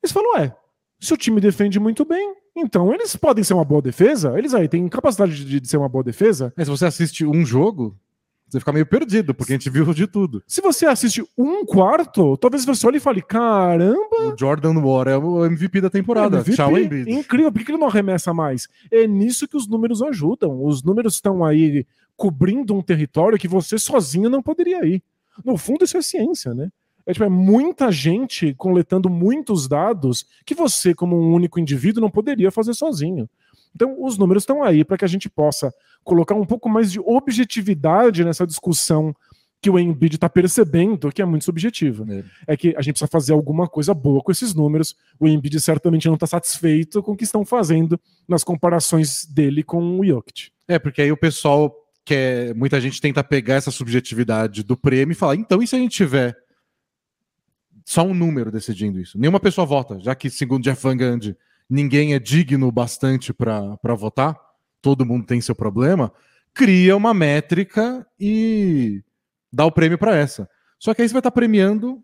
Eles 0.00 0.12
falam, 0.12 0.38
é, 0.38 0.54
se 1.00 1.12
o 1.12 1.16
time 1.16 1.40
defende 1.40 1.80
muito 1.80 2.04
bem, 2.04 2.36
então 2.60 2.92
eles 2.92 3.16
podem 3.16 3.42
ser 3.42 3.54
uma 3.54 3.64
boa 3.64 3.82
defesa. 3.82 4.38
Eles 4.38 4.54
aí 4.54 4.68
têm 4.68 4.88
capacidade 4.88 5.44
de, 5.44 5.60
de 5.60 5.68
ser 5.68 5.76
uma 5.76 5.88
boa 5.88 6.04
defesa. 6.04 6.52
Mas 6.56 6.66
se 6.66 6.70
você 6.70 6.86
assiste 6.86 7.24
um 7.26 7.44
jogo, 7.44 7.96
você 8.50 8.58
fica 8.58 8.72
meio 8.72 8.86
perdido, 8.86 9.32
porque 9.32 9.52
a 9.52 9.56
gente 9.56 9.70
viu 9.70 9.94
de 9.94 10.06
tudo. 10.08 10.42
Se 10.46 10.60
você 10.60 10.84
assiste 10.86 11.24
um 11.38 11.64
quarto, 11.64 12.36
talvez 12.36 12.64
você 12.64 12.86
olhe 12.86 12.96
e 12.96 13.00
fale: 13.00 13.22
caramba! 13.22 14.32
O 14.32 14.36
Jordan 14.36 14.78
War 14.80 15.06
é 15.06 15.16
o 15.16 15.44
MVP 15.44 15.80
da 15.80 15.88
temporada. 15.88 16.38
MVP, 16.38 16.56
Tchau, 16.56 16.76
Embiid. 16.76 17.10
Incrível, 17.10 17.52
por 17.52 17.64
que 17.64 17.70
ele 17.70 17.78
não 17.78 17.86
arremessa 17.86 18.34
mais? 18.34 18.68
É 18.90 19.06
nisso 19.06 19.46
que 19.46 19.56
os 19.56 19.68
números 19.68 20.02
ajudam. 20.02 20.64
Os 20.64 20.82
números 20.82 21.14
estão 21.14 21.44
aí 21.44 21.86
cobrindo 22.16 22.74
um 22.74 22.82
território 22.82 23.38
que 23.38 23.48
você 23.48 23.78
sozinho 23.78 24.28
não 24.28 24.42
poderia 24.42 24.84
ir. 24.84 25.02
No 25.44 25.56
fundo, 25.56 25.84
isso 25.84 25.96
é 25.96 26.02
ciência, 26.02 26.52
né? 26.52 26.70
É, 27.10 27.12
tipo, 27.12 27.24
é 27.24 27.28
muita 27.28 27.90
gente 27.90 28.54
coletando 28.54 29.10
muitos 29.10 29.66
dados 29.66 30.24
que 30.46 30.54
você, 30.54 30.94
como 30.94 31.20
um 31.20 31.34
único 31.34 31.58
indivíduo, 31.58 32.00
não 32.00 32.08
poderia 32.08 32.52
fazer 32.52 32.72
sozinho. 32.72 33.28
Então, 33.74 33.96
os 34.00 34.16
números 34.16 34.42
estão 34.44 34.62
aí 34.62 34.84
para 34.84 34.96
que 34.96 35.04
a 35.04 35.08
gente 35.08 35.28
possa 35.28 35.74
colocar 36.04 36.36
um 36.36 36.46
pouco 36.46 36.68
mais 36.68 36.92
de 36.92 37.00
objetividade 37.00 38.24
nessa 38.24 38.46
discussão 38.46 39.12
que 39.60 39.68
o 39.68 39.78
Embiid 39.78 40.14
está 40.14 40.28
percebendo 40.28 41.10
que 41.10 41.20
é 41.20 41.24
muito 41.24 41.44
subjetiva. 41.44 42.06
É. 42.08 42.52
é. 42.52 42.56
que 42.56 42.68
a 42.76 42.80
gente 42.80 42.94
precisa 42.94 43.10
fazer 43.10 43.32
alguma 43.32 43.68
coisa 43.68 43.92
boa 43.92 44.22
com 44.22 44.30
esses 44.30 44.54
números. 44.54 44.94
O 45.18 45.26
Embiid 45.26 45.58
certamente 45.58 46.06
não 46.06 46.14
está 46.14 46.28
satisfeito 46.28 47.02
com 47.02 47.12
o 47.12 47.16
que 47.16 47.24
estão 47.24 47.44
fazendo 47.44 48.00
nas 48.28 48.44
comparações 48.44 49.26
dele 49.26 49.64
com 49.64 49.98
o 49.98 50.06
Jokic. 50.06 50.50
É, 50.68 50.78
porque 50.78 51.02
aí 51.02 51.10
o 51.10 51.16
pessoal 51.16 51.74
quer. 52.04 52.54
Muita 52.54 52.80
gente 52.80 53.00
tenta 53.00 53.24
pegar 53.24 53.56
essa 53.56 53.72
subjetividade 53.72 54.62
do 54.62 54.76
prêmio 54.76 55.12
e 55.12 55.16
falar: 55.16 55.34
então, 55.34 55.60
e 55.60 55.66
se 55.66 55.74
a 55.74 55.78
gente 55.78 55.96
tiver 55.96 56.36
só 57.84 58.02
um 58.02 58.14
número 58.14 58.50
decidindo 58.50 59.00
isso. 59.00 59.18
Nenhuma 59.18 59.40
pessoa 59.40 59.66
vota, 59.66 59.98
já 60.00 60.14
que, 60.14 60.30
segundo 60.30 60.64
Jeff 60.64 60.82
Van 60.82 60.96
Gundy, 60.96 61.36
ninguém 61.68 62.14
é 62.14 62.18
digno 62.18 62.70
bastante 62.70 63.32
para 63.32 63.94
votar, 63.96 64.36
todo 64.82 65.06
mundo 65.06 65.26
tem 65.26 65.40
seu 65.40 65.54
problema, 65.54 66.12
cria 66.54 66.96
uma 66.96 67.14
métrica 67.14 68.06
e 68.18 69.02
dá 69.52 69.64
o 69.64 69.72
prêmio 69.72 69.98
para 69.98 70.16
essa. 70.16 70.48
Só 70.78 70.94
que 70.94 71.02
aí 71.02 71.08
você 71.08 71.12
vai 71.12 71.20
estar 71.20 71.30
tá 71.30 71.34
premiando 71.34 72.02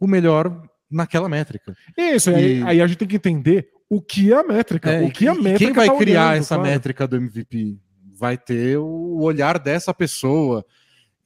o 0.00 0.06
melhor 0.06 0.62
naquela 0.90 1.28
métrica. 1.28 1.76
Isso, 1.96 2.30
e... 2.30 2.34
aí, 2.34 2.62
aí, 2.62 2.80
a 2.80 2.86
gente 2.86 2.98
tem 2.98 3.08
que 3.08 3.16
entender 3.16 3.68
o 3.88 4.00
que 4.00 4.32
é 4.32 4.36
a 4.36 4.42
métrica. 4.42 4.90
É, 4.90 5.04
o 5.04 5.10
que 5.10 5.28
a 5.28 5.34
métrica 5.34 5.58
quem 5.58 5.72
vai 5.72 5.86
tá 5.86 5.96
criar 5.96 6.28
olhando, 6.28 6.40
essa 6.40 6.54
claro. 6.54 6.70
métrica 6.70 7.06
do 7.06 7.16
MVP? 7.16 7.78
Vai 8.18 8.38
ter 8.38 8.78
o 8.78 9.20
olhar 9.20 9.58
dessa 9.58 9.92
pessoa. 9.92 10.64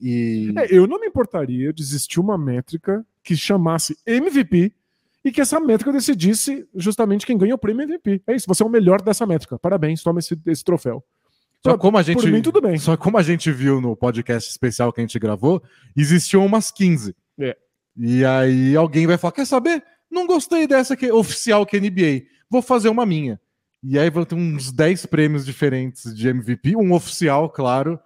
E... 0.01 0.53
É, 0.57 0.75
eu 0.75 0.87
não 0.87 1.01
me 1.01 1.07
importaria 1.07 1.73
de 1.73 1.83
existir 1.83 2.19
uma 2.19 2.39
métrica 2.39 3.05
que 3.23 3.37
chamasse 3.37 3.97
MVP 4.07 4.73
e 5.25 5.31
que 5.31 5.41
essa 5.41 5.61
métrica 5.61 5.93
decidisse 5.93 6.67
justamente 6.75 7.27
quem 7.27 7.37
ganha 7.37 7.55
o 7.55 7.59
prêmio 7.59 7.83
MVP. 7.83 8.23
É 8.27 8.35
isso, 8.35 8.47
você 8.49 8.63
é 8.63 8.67
o 8.67 8.71
melhor 8.71 9.03
dessa 9.03 9.27
métrica. 9.27 9.59
Parabéns, 9.59 10.03
toma 10.03 10.19
esse, 10.19 10.39
esse 10.47 10.65
troféu. 10.65 11.05
Só 11.63 11.77
como 11.77 11.99
a 11.99 12.03
gente, 12.03 12.27
mim, 12.31 12.41
tudo 12.41 12.61
bem. 12.61 12.79
Só 12.79 12.97
como 12.97 13.19
a 13.19 13.23
gente 13.23 13.53
viu 13.53 13.81
no 13.83 13.95
podcast 13.95 14.49
especial 14.49 14.91
que 14.93 15.01
a 15.01 15.05
gente 15.05 15.19
gravou, 15.19 15.63
existiam 15.95 16.45
umas 16.45 16.71
15. 16.71 17.15
É. 17.39 17.55
E 17.95 18.25
aí 18.25 18.75
alguém 18.75 19.07
vai 19.07 19.19
falar: 19.19 19.33
quer 19.33 19.47
saber? 19.47 19.85
Não 20.11 20.27
gostei 20.27 20.67
dessa 20.67 20.97
que 20.97 21.13
oficial 21.13 21.67
que 21.67 21.77
é 21.77 21.81
NBA. 21.81 22.27
Vou 22.49 22.63
fazer 22.63 22.89
uma 22.89 23.05
minha. 23.05 23.39
E 23.83 23.99
aí 23.99 24.09
vão 24.11 24.25
ter 24.25 24.35
uns 24.35 24.73
10 24.73 25.07
prêmios 25.07 25.45
diferentes 25.45 26.15
de 26.15 26.29
MVP, 26.29 26.77
um 26.77 26.93
oficial, 26.93 27.49
claro. 27.49 28.01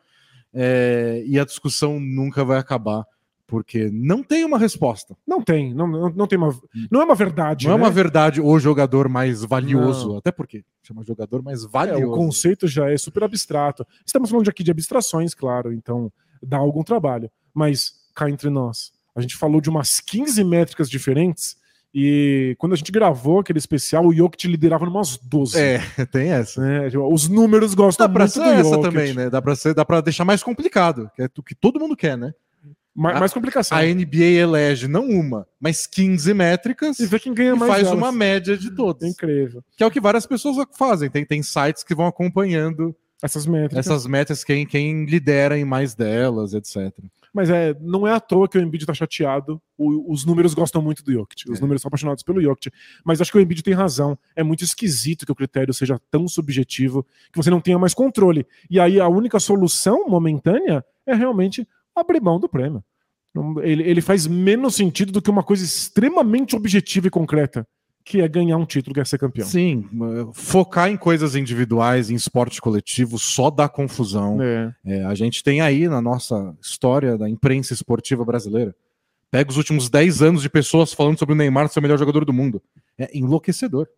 É, 0.54 1.22
e 1.26 1.38
a 1.38 1.44
discussão 1.44 1.98
nunca 1.98 2.44
vai 2.44 2.58
acabar 2.58 3.04
porque 3.46 3.90
não 3.92 4.22
tem 4.22 4.44
uma 4.44 4.58
resposta. 4.58 5.16
Não 5.26 5.42
tem, 5.42 5.74
não, 5.74 5.86
não, 5.86 6.08
não 6.10 6.26
tem 6.26 6.38
uma, 6.38 6.58
não 6.90 7.02
é 7.02 7.04
uma 7.04 7.14
verdade. 7.14 7.66
Não 7.66 7.76
né? 7.76 7.80
é 7.80 7.84
uma 7.84 7.90
verdade 7.90 8.40
o 8.40 8.58
jogador 8.58 9.08
mais 9.08 9.44
valioso, 9.44 10.08
não. 10.08 10.16
até 10.18 10.32
porque 10.32 10.64
chama 10.82 11.04
jogador 11.04 11.42
mais 11.42 11.64
valioso. 11.64 12.02
É, 12.02 12.06
o 12.06 12.10
conceito 12.12 12.66
já 12.66 12.90
é 12.90 12.96
super 12.96 13.24
abstrato. 13.24 13.86
Estamos 14.06 14.30
falando 14.30 14.48
aqui 14.48 14.62
de 14.62 14.70
abstrações, 14.70 15.34
claro, 15.34 15.72
então 15.72 16.10
dá 16.42 16.56
algum 16.56 16.82
trabalho. 16.82 17.30
mas 17.52 17.92
cá 18.14 18.30
entre 18.30 18.48
nós. 18.48 18.92
A 19.14 19.20
gente 19.20 19.36
falou 19.36 19.60
de 19.60 19.68
umas 19.68 20.00
15 20.00 20.42
métricas 20.44 20.88
diferentes 20.88 21.56
e 21.94 22.56
quando 22.58 22.72
a 22.72 22.76
gente 22.76 22.90
gravou 22.90 23.38
aquele 23.38 23.58
especial, 23.58 24.04
o 24.06 24.12
Jokic 24.12 24.48
liderava 24.48 24.84
umas 24.84 25.16
12. 25.16 25.58
É, 25.58 25.78
tem 26.10 26.30
essa. 26.30 26.60
né? 26.60 26.90
Tipo, 26.90 27.06
Os 27.12 27.28
números 27.28 27.72
gostam 27.74 28.06
Dá 28.08 28.12
pra 28.12 28.24
muito 28.24 28.32
ser 28.34 28.42
essa 28.60 28.80
também, 28.80 29.14
né? 29.14 29.30
Dá 29.30 29.40
pra, 29.40 29.54
ser, 29.54 29.74
dá 29.74 29.84
pra 29.84 30.00
deixar 30.00 30.24
mais 30.24 30.42
complicado, 30.42 31.10
que 31.14 31.22
é 31.22 31.28
o 31.38 31.42
que 31.42 31.54
todo 31.54 31.78
mundo 31.78 31.96
quer, 31.96 32.16
né? 32.18 32.34
Ma- 32.96 33.12
A- 33.12 33.18
mais 33.20 33.32
complicação. 33.32 33.76
A 33.76 33.82
NBA 33.82 34.24
elege 34.40 34.86
não 34.86 35.08
uma, 35.08 35.46
mas 35.60 35.84
15 35.86 36.32
métricas 36.32 36.98
E 37.00 37.06
vê 37.06 37.18
quem 37.18 37.34
ganha 37.34 37.56
mais 37.56 37.70
faz 37.70 37.82
delas. 37.84 37.98
uma 37.98 38.12
média 38.12 38.56
de 38.56 38.70
todos. 38.70 39.02
É 39.02 39.08
incrível. 39.08 39.62
Que 39.76 39.82
é 39.82 39.86
o 39.86 39.90
que 39.90 40.00
várias 40.00 40.26
pessoas 40.26 40.56
fazem. 40.78 41.10
Tem, 41.10 41.24
tem 41.24 41.42
sites 41.42 41.82
que 41.82 41.92
vão 41.94 42.06
acompanhando 42.06 42.94
Essas 43.22 43.46
métricas. 43.46 43.84
essas 43.86 44.06
metas, 44.06 44.44
quem, 44.44 44.64
quem 44.64 45.06
lidera 45.06 45.58
em 45.58 45.64
mais 45.64 45.94
delas, 45.94 46.54
etc. 46.54 46.92
Mas 47.34 47.50
é, 47.50 47.74
não 47.80 48.06
é 48.06 48.12
à 48.12 48.20
toa 48.20 48.48
que 48.48 48.56
o 48.56 48.60
Embiid 48.62 48.86
tá 48.86 48.94
chateado. 48.94 49.60
O- 49.76 50.12
os 50.12 50.24
números 50.24 50.54
gostam 50.54 50.80
muito 50.80 51.02
do 51.02 51.12
Jokic. 51.12 51.50
Os 51.50 51.58
É. 51.58 51.60
números 51.60 51.82
são 51.82 51.88
apaixonados 51.88 52.22
pelo 52.22 52.40
Jokic. 52.40 52.70
Mas 53.04 53.20
acho 53.20 53.32
que 53.32 53.36
o 53.36 53.40
Embiid 53.40 53.60
tem 53.62 53.74
razão. 53.74 54.16
É 54.36 54.42
muito 54.44 54.62
esquisito 54.62 55.26
que 55.26 55.32
o 55.32 55.34
critério 55.34 55.74
seja 55.74 56.00
tão 56.12 56.28
subjetivo 56.28 57.04
que 57.32 57.36
você 57.36 57.50
não 57.50 57.60
tenha 57.60 57.78
mais 57.78 57.92
controle. 57.92 58.46
E 58.70 58.78
aí 58.78 59.00
a 59.00 59.08
única 59.08 59.40
solução 59.40 60.08
momentânea 60.08 60.84
é 61.04 61.12
realmente 61.14 61.66
abrir 61.94 62.20
mão 62.22 62.38
do 62.38 62.48
prêmio. 62.48 62.82
Ele, 63.64 63.82
ele 63.82 64.00
faz 64.00 64.28
menos 64.28 64.76
sentido 64.76 65.10
do 65.10 65.20
que 65.20 65.28
uma 65.28 65.42
coisa 65.42 65.64
extremamente 65.64 66.54
objetiva 66.54 67.08
e 67.08 67.10
concreta, 67.10 67.66
que 68.04 68.20
é 68.20 68.28
ganhar 68.28 68.58
um 68.58 68.66
título, 68.66 68.92
que 68.92 69.00
é 69.00 69.04
ser 69.04 69.18
campeão. 69.18 69.46
Sim, 69.46 69.88
focar 70.34 70.90
em 70.90 70.96
coisas 70.96 71.34
individuais, 71.34 72.10
em 72.10 72.14
esporte 72.14 72.60
coletivo, 72.60 73.18
só 73.18 73.50
dá 73.50 73.68
confusão. 73.68 74.40
É. 74.42 74.74
É, 74.84 75.04
a 75.04 75.14
gente 75.14 75.42
tem 75.42 75.62
aí 75.62 75.88
na 75.88 76.02
nossa 76.02 76.54
história 76.60 77.16
da 77.16 77.28
imprensa 77.28 77.72
esportiva 77.72 78.22
brasileira, 78.24 78.76
pega 79.30 79.50
os 79.50 79.56
últimos 79.56 79.88
10 79.88 80.20
anos 80.20 80.42
de 80.42 80.50
pessoas 80.50 80.92
falando 80.92 81.18
sobre 81.18 81.32
o 81.32 81.36
Neymar 81.36 81.68
ser 81.68 81.78
o 81.78 81.82
melhor 81.82 81.98
jogador 81.98 82.24
do 82.26 82.32
mundo. 82.32 82.62
É 82.98 83.08
enlouquecedor. 83.16 83.88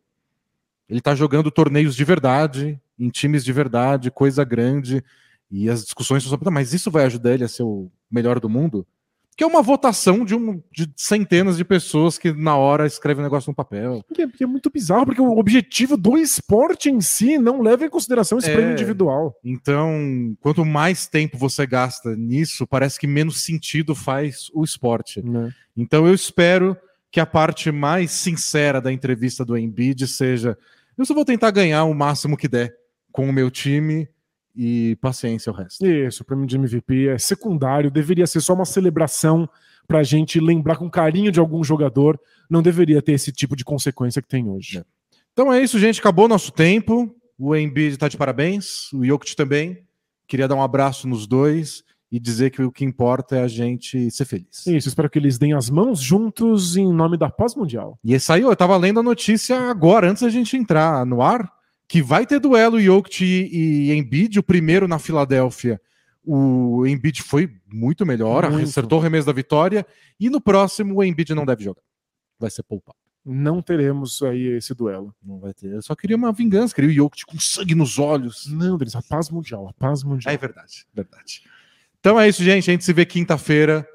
Ele 0.88 1.00
tá 1.00 1.14
jogando 1.14 1.50
torneios 1.50 1.96
de 1.96 2.04
verdade, 2.04 2.80
em 2.96 3.10
times 3.10 3.44
de 3.44 3.52
verdade, 3.52 4.10
coisa 4.10 4.44
grande, 4.44 5.02
e 5.50 5.68
as 5.68 5.82
discussões 5.82 6.22
são 6.22 6.30
sobre, 6.30 6.44
"Tá, 6.44 6.50
mas 6.50 6.72
isso 6.72 6.92
vai 6.92 7.04
ajudar 7.06 7.34
ele 7.34 7.44
a 7.44 7.48
ser 7.48 7.64
o 7.64 7.90
melhor 8.08 8.38
do 8.38 8.48
mundo? 8.48 8.86
Que 9.36 9.44
é 9.44 9.46
uma 9.46 9.60
votação 9.60 10.24
de, 10.24 10.34
um, 10.34 10.62
de 10.72 10.90
centenas 10.96 11.58
de 11.58 11.64
pessoas 11.64 12.16
que 12.16 12.32
na 12.32 12.56
hora 12.56 12.86
escrevem 12.86 13.20
um 13.20 13.26
negócio 13.26 13.50
no 13.50 13.54
papel. 13.54 14.02
É, 14.18 14.42
é 14.42 14.46
muito 14.46 14.70
bizarro, 14.70 15.04
porque 15.04 15.20
o 15.20 15.36
objetivo 15.38 15.94
do 15.96 16.16
esporte 16.16 16.88
em 16.88 17.02
si 17.02 17.36
não 17.36 17.60
leva 17.60 17.84
em 17.84 17.90
consideração 17.90 18.38
esse 18.38 18.48
É. 18.50 18.54
prêmio 18.54 18.72
individual. 18.72 19.38
Então, 19.44 20.34
quanto 20.40 20.64
mais 20.64 21.06
tempo 21.06 21.36
você 21.36 21.66
gasta 21.66 22.16
nisso, 22.16 22.66
parece 22.66 22.98
que 22.98 23.06
menos 23.06 23.42
sentido 23.44 23.94
faz 23.94 24.50
o 24.54 24.64
esporte. 24.64 25.20
né? 25.22 25.52
Então 25.76 26.06
eu 26.06 26.14
espero 26.14 26.74
que 27.10 27.20
a 27.20 27.26
parte 27.26 27.70
mais 27.70 28.10
sincera 28.12 28.80
da 28.80 28.90
entrevista 28.90 29.44
do 29.44 29.56
Embiid 29.58 30.06
seja: 30.06 30.56
eu 30.96 31.04
só 31.04 31.12
vou 31.12 31.24
tentar 31.26 31.50
ganhar 31.50 31.84
o 31.84 31.92
máximo 31.94 32.36
que 32.38 32.48
der 32.48 32.74
com 33.12 33.28
o 33.28 33.32
meu 33.32 33.50
time 33.50 34.08
e 34.56 34.96
paciência 34.96 35.52
o 35.52 35.54
resto. 35.54 35.86
Isso, 35.86 36.22
o 36.22 36.26
prêmio 36.26 36.46
de 36.46 36.56
MVP 36.56 37.08
é 37.08 37.18
secundário, 37.18 37.90
deveria 37.90 38.26
ser 38.26 38.40
só 38.40 38.54
uma 38.54 38.64
celebração 38.64 39.48
pra 39.86 40.02
gente 40.02 40.40
lembrar 40.40 40.76
com 40.76 40.90
carinho 40.90 41.30
de 41.30 41.38
algum 41.38 41.62
jogador, 41.62 42.18
não 42.50 42.62
deveria 42.62 43.02
ter 43.02 43.12
esse 43.12 43.30
tipo 43.30 43.54
de 43.54 43.64
consequência 43.64 44.22
que 44.22 44.28
tem 44.28 44.48
hoje. 44.48 44.78
É. 44.78 44.84
Então 45.32 45.52
é 45.52 45.60
isso, 45.60 45.78
gente. 45.78 46.00
Acabou 46.00 46.26
nosso 46.26 46.50
tempo. 46.50 47.14
O 47.38 47.54
Embiid 47.54 47.98
tá 47.98 48.08
de 48.08 48.16
parabéns, 48.16 48.90
o 48.92 49.04
Jokic 49.04 49.36
também. 49.36 49.84
Queria 50.26 50.48
dar 50.48 50.54
um 50.54 50.62
abraço 50.62 51.06
nos 51.06 51.26
dois 51.26 51.84
e 52.10 52.18
dizer 52.18 52.50
que 52.50 52.62
o 52.62 52.72
que 52.72 52.84
importa 52.84 53.36
é 53.36 53.42
a 53.42 53.48
gente 53.48 54.10
ser 54.10 54.24
feliz. 54.24 54.66
Isso, 54.66 54.88
espero 54.88 55.10
que 55.10 55.18
eles 55.18 55.38
deem 55.38 55.52
as 55.52 55.68
mãos 55.68 56.00
juntos 56.00 56.76
em 56.76 56.90
nome 56.92 57.18
da 57.18 57.28
paz 57.28 57.54
mundial. 57.54 57.98
E 58.02 58.18
saiu, 58.18 58.48
eu 58.48 58.56
tava 58.56 58.76
lendo 58.76 59.00
a 59.00 59.02
notícia 59.02 59.58
agora, 59.68 60.08
antes 60.10 60.22
da 60.22 60.30
gente 60.30 60.56
entrar 60.56 61.04
no 61.04 61.20
ar, 61.20 61.52
que 61.88 62.02
vai 62.02 62.26
ter 62.26 62.40
duelo 62.40 62.80
Jokic 62.80 63.24
e, 63.24 63.90
e 63.90 63.92
Embiid, 63.92 64.38
o 64.38 64.42
primeiro 64.42 64.88
na 64.88 64.98
Filadélfia. 64.98 65.80
O 66.24 66.84
Embiid 66.86 67.22
foi 67.22 67.48
muito 67.72 68.04
melhor, 68.04 68.50
Muito. 68.50 68.68
acertou 68.68 68.98
o 68.98 69.02
remesso 69.02 69.26
da 69.26 69.32
vitória, 69.32 69.86
e 70.18 70.28
no 70.28 70.40
próximo 70.40 70.96
o 70.96 71.04
Embiid 71.04 71.34
não 71.34 71.46
deve 71.46 71.62
jogar. 71.62 71.82
Vai 72.38 72.50
ser 72.50 72.64
poupado. 72.64 72.98
Não 73.24 73.60
teremos 73.60 74.22
aí 74.22 74.56
esse 74.56 74.74
duelo. 74.74 75.14
Não 75.22 75.38
vai 75.38 75.52
ter. 75.52 75.72
Eu 75.72 75.82
só 75.82 75.94
queria 75.94 76.16
uma 76.16 76.32
vingança, 76.32 76.74
queria 76.74 76.90
o 76.90 76.92
Jokic 76.92 77.26
com 77.26 77.38
sangue 77.40 77.74
nos 77.74 77.98
olhos. 77.98 78.46
Não, 78.48 78.76
Denis, 78.76 78.94
a 78.94 79.02
paz 79.02 79.30
mundial, 79.30 79.68
a 79.68 79.72
paz 79.72 80.02
mundial. 80.04 80.32
É 80.32 80.36
verdade, 80.36 80.86
verdade. 80.94 81.42
Então 81.98 82.20
é 82.20 82.28
isso, 82.28 82.42
gente. 82.42 82.70
A 82.70 82.72
gente 82.72 82.84
se 82.84 82.92
vê 82.92 83.04
quinta-feira 83.04 83.86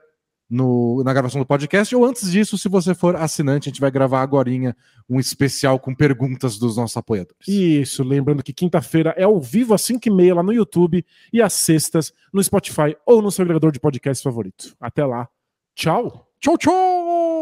no- 0.51 1.01
na 1.03 1.13
gravação 1.13 1.39
do 1.39 1.45
podcast. 1.47 1.95
Ou 1.95 2.05
antes 2.05 2.29
disso, 2.29 2.57
se 2.57 2.67
você 2.67 2.93
for 2.93 3.15
assinante, 3.15 3.69
a 3.69 3.71
gente 3.71 3.79
vai 3.79 3.89
gravar 3.89 4.21
agora 4.21 4.49
um 5.09 5.19
especial 5.19 5.79
com 5.79 5.95
perguntas 5.95 6.57
dos 6.59 6.75
nossos 6.75 6.97
apoiadores. 6.97 7.47
Isso, 7.47 8.03
lembrando 8.03 8.43
que 8.43 8.51
quinta-feira 8.53 9.13
é 9.17 9.23
ao 9.23 9.39
vivo 9.39 9.73
às 9.73 9.81
5h30 9.81 10.35
lá 10.35 10.43
no 10.43 10.51
YouTube 10.51 11.05
e 11.31 11.41
às 11.41 11.53
sextas 11.53 12.11
no 12.33 12.43
Spotify 12.43 12.95
ou 13.05 13.21
no 13.21 13.31
seu 13.31 13.43
agregador 13.43 13.71
de 13.71 13.79
podcast 13.79 14.21
favorito. 14.21 14.75
Até 14.79 15.05
lá. 15.05 15.27
Tchau! 15.73 16.27
Tchau, 16.39 16.57
tchau! 16.57 17.40